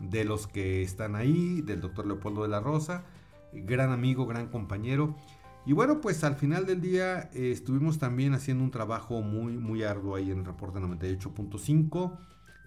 de 0.00 0.24
los 0.24 0.48
que 0.48 0.82
están 0.82 1.14
ahí, 1.14 1.60
del 1.60 1.80
doctor 1.80 2.06
Leopoldo 2.06 2.42
de 2.42 2.48
la 2.48 2.60
Rosa, 2.60 3.04
gran 3.52 3.92
amigo, 3.92 4.26
gran 4.26 4.48
compañero. 4.48 5.16
Y 5.66 5.72
bueno, 5.72 6.00
pues 6.00 6.24
al 6.24 6.36
final 6.36 6.66
del 6.66 6.80
día 6.80 7.30
eh, 7.34 7.50
estuvimos 7.50 7.98
también 7.98 8.34
haciendo 8.34 8.64
un 8.64 8.70
trabajo 8.70 9.20
muy, 9.22 9.56
muy 9.56 9.82
arduo 9.82 10.16
ahí 10.16 10.30
en 10.30 10.38
el 10.38 10.44
reporte 10.44 10.80
98.5. 10.80 12.18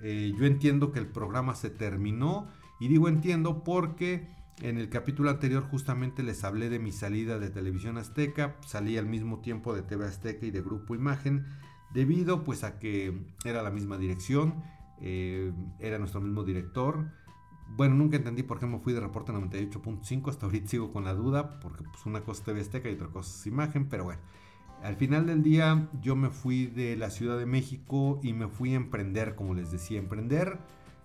Eh, 0.02 0.34
yo 0.38 0.46
entiendo 0.46 0.92
que 0.92 1.00
el 1.00 1.08
programa 1.08 1.56
se 1.56 1.70
terminó 1.70 2.48
y 2.80 2.88
digo 2.88 3.08
entiendo 3.08 3.64
porque 3.64 4.28
en 4.62 4.78
el 4.78 4.90
capítulo 4.90 5.30
anterior 5.30 5.64
justamente 5.64 6.24
les 6.24 6.44
hablé 6.44 6.70
de 6.70 6.80
mi 6.80 6.92
salida 6.92 7.40
de 7.40 7.50
Televisión 7.50 7.98
Azteca, 7.98 8.56
salí 8.66 8.98
al 8.98 9.08
mismo 9.08 9.40
tiempo 9.40 9.74
de 9.74 9.82
TV 9.82 10.06
Azteca 10.06 10.46
y 10.46 10.52
de 10.52 10.62
Grupo 10.62 10.94
Imagen, 10.94 11.46
debido 11.94 12.44
pues 12.44 12.64
a 12.64 12.80
que 12.80 13.18
era 13.46 13.64
la 13.64 13.72
misma 13.72 13.98
dirección, 13.98 14.64
eh, 15.02 15.52
era 15.80 15.98
nuestro 15.98 16.22
mismo 16.22 16.44
director, 16.44 17.08
bueno, 17.70 17.96
nunca 17.96 18.18
entendí 18.18 18.44
por 18.44 18.60
qué 18.60 18.66
me 18.66 18.80
fui 18.80 18.94
de 18.94 19.00
reporte 19.00 19.32
98.5, 19.32 20.30
hasta 20.30 20.46
ahorita 20.46 20.68
sigo 20.68 20.92
con 20.92 21.06
la 21.06 21.14
duda, 21.14 21.60
porque 21.60 21.84
pues 21.84 22.06
una 22.06 22.22
cosa 22.22 22.40
es 22.40 22.46
TV 22.46 22.62
Azteca 22.62 22.90
y 22.90 22.94
otra 22.94 23.08
cosa 23.08 23.36
es 23.36 23.48
imagen, 23.48 23.90
pero 23.90 24.06
bueno. 24.06 24.22
Al 24.82 24.96
final 24.98 25.26
del 25.26 25.44
día 25.44 25.90
yo 26.02 26.16
me 26.16 26.30
fui 26.30 26.68
de 26.68 26.98
la 26.98 27.10
Ciudad 27.10 27.38
de 27.38 27.46
México 27.46 28.20
y 28.22 28.34
me 28.34 28.48
fui 28.48 28.74
a 28.74 28.76
emprender, 28.76 29.36
como 29.36 29.54
les 29.54 29.72
decía, 29.72 29.98
emprender 29.98 30.60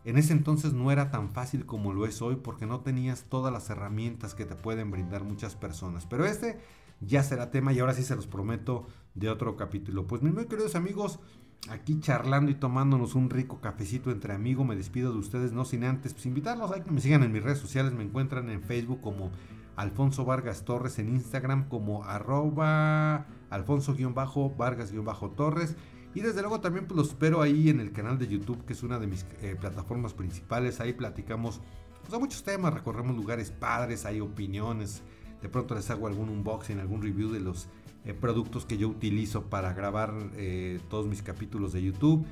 en 0.08 0.16
ese 0.16 0.32
entonces 0.32 0.72
no 0.72 0.90
era 0.90 1.10
tan 1.10 1.28
fácil 1.28 1.66
como 1.66 1.92
lo 1.92 2.06
es 2.06 2.22
hoy 2.22 2.36
porque 2.36 2.64
no 2.64 2.80
tenías 2.80 3.24
todas 3.24 3.52
las 3.52 3.68
herramientas 3.68 4.34
que 4.34 4.46
te 4.46 4.54
pueden 4.54 4.90
brindar 4.90 5.22
muchas 5.22 5.54
personas. 5.54 6.06
Pero 6.06 6.24
este 6.24 6.60
ya 7.00 7.22
será 7.22 7.50
tema 7.50 7.74
y 7.74 7.80
ahora 7.80 7.92
sí 7.92 8.02
se 8.02 8.16
los 8.16 8.26
prometo 8.26 8.86
de 9.14 9.28
otro 9.28 9.56
capítulo. 9.56 10.06
Pues 10.06 10.22
mis 10.22 10.32
muy 10.32 10.46
queridos 10.46 10.76
amigos, 10.76 11.20
aquí 11.68 12.00
charlando 12.00 12.50
y 12.50 12.54
tomándonos 12.54 13.14
un 13.14 13.30
rico 13.30 13.60
cafecito 13.60 14.10
entre 14.10 14.34
amigos. 14.34 14.66
Me 14.66 14.76
despido 14.76 15.12
de 15.12 15.18
ustedes, 15.18 15.52
no 15.52 15.64
sin 15.64 15.84
antes 15.84 16.14
pues, 16.14 16.26
invitarlos 16.26 16.72
a 16.72 16.82
que 16.82 16.90
me 16.90 17.00
sigan 17.00 17.22
en 17.22 17.32
mis 17.32 17.42
redes 17.42 17.58
sociales. 17.58 17.92
Me 17.92 18.04
encuentran 18.04 18.50
en 18.50 18.62
Facebook 18.62 19.00
como 19.00 19.30
Alfonso 19.76 20.24
Vargas 20.24 20.64
Torres, 20.64 20.98
en 20.98 21.10
Instagram 21.10 21.68
como 21.68 22.04
arroba 22.04 23.26
Alfonso-Vargas-Torres. 23.50 25.76
Y 26.14 26.20
desde 26.20 26.40
luego 26.40 26.60
también 26.60 26.86
pues, 26.86 26.96
los 26.96 27.08
espero 27.08 27.42
ahí 27.42 27.68
en 27.68 27.80
el 27.80 27.92
canal 27.92 28.18
de 28.18 28.26
YouTube, 28.26 28.64
que 28.64 28.72
es 28.72 28.82
una 28.82 28.98
de 28.98 29.06
mis 29.06 29.24
eh, 29.40 29.56
plataformas 29.58 30.14
principales. 30.14 30.80
Ahí 30.80 30.94
platicamos 30.94 31.60
pues, 32.08 32.20
muchos 32.20 32.42
temas, 32.42 32.74
recorremos 32.74 33.16
lugares 33.16 33.50
padres, 33.50 34.04
hay 34.04 34.20
opiniones. 34.20 35.02
De 35.42 35.48
pronto 35.48 35.76
les 35.76 35.88
hago 35.90 36.08
algún 36.08 36.28
unboxing, 36.28 36.80
algún 36.80 37.02
review 37.02 37.30
de 37.30 37.40
los 37.40 37.68
eh, 38.04 38.14
productos 38.14 38.64
que 38.64 38.78
yo 38.78 38.88
utilizo 38.88 39.44
para 39.44 39.72
grabar 39.72 40.14
eh, 40.36 40.80
todos 40.88 41.06
mis 41.06 41.22
capítulos 41.22 41.72
de 41.72 41.82
YouTube. 41.82 42.24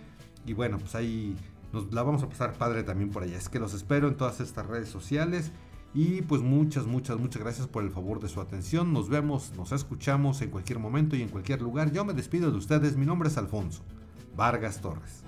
Y 0.46 0.52
bueno, 0.52 0.78
pues 0.78 0.94
ahí 0.94 1.36
nos 1.72 1.92
la 1.92 2.02
vamos 2.02 2.22
a 2.22 2.28
pasar 2.28 2.54
padre 2.54 2.82
también 2.82 3.10
por 3.10 3.22
allá. 3.22 3.36
Es 3.36 3.48
que 3.48 3.58
los 3.58 3.74
espero 3.74 4.08
en 4.08 4.16
todas 4.16 4.40
estas 4.40 4.66
redes 4.66 4.88
sociales. 4.88 5.52
Y 5.94 6.22
pues 6.22 6.42
muchas, 6.42 6.86
muchas, 6.86 7.18
muchas 7.18 7.42
gracias 7.42 7.66
por 7.66 7.82
el 7.82 7.90
favor 7.90 8.20
de 8.20 8.28
su 8.28 8.40
atención. 8.40 8.92
Nos 8.92 9.08
vemos, 9.08 9.52
nos 9.56 9.72
escuchamos 9.72 10.42
en 10.42 10.50
cualquier 10.50 10.78
momento 10.78 11.16
y 11.16 11.22
en 11.22 11.28
cualquier 11.28 11.62
lugar. 11.62 11.90
Yo 11.92 12.04
me 12.04 12.12
despido 12.12 12.50
de 12.50 12.58
ustedes. 12.58 12.96
Mi 12.96 13.06
nombre 13.06 13.28
es 13.28 13.38
Alfonso 13.38 13.82
Vargas 14.36 14.80
Torres. 14.80 15.24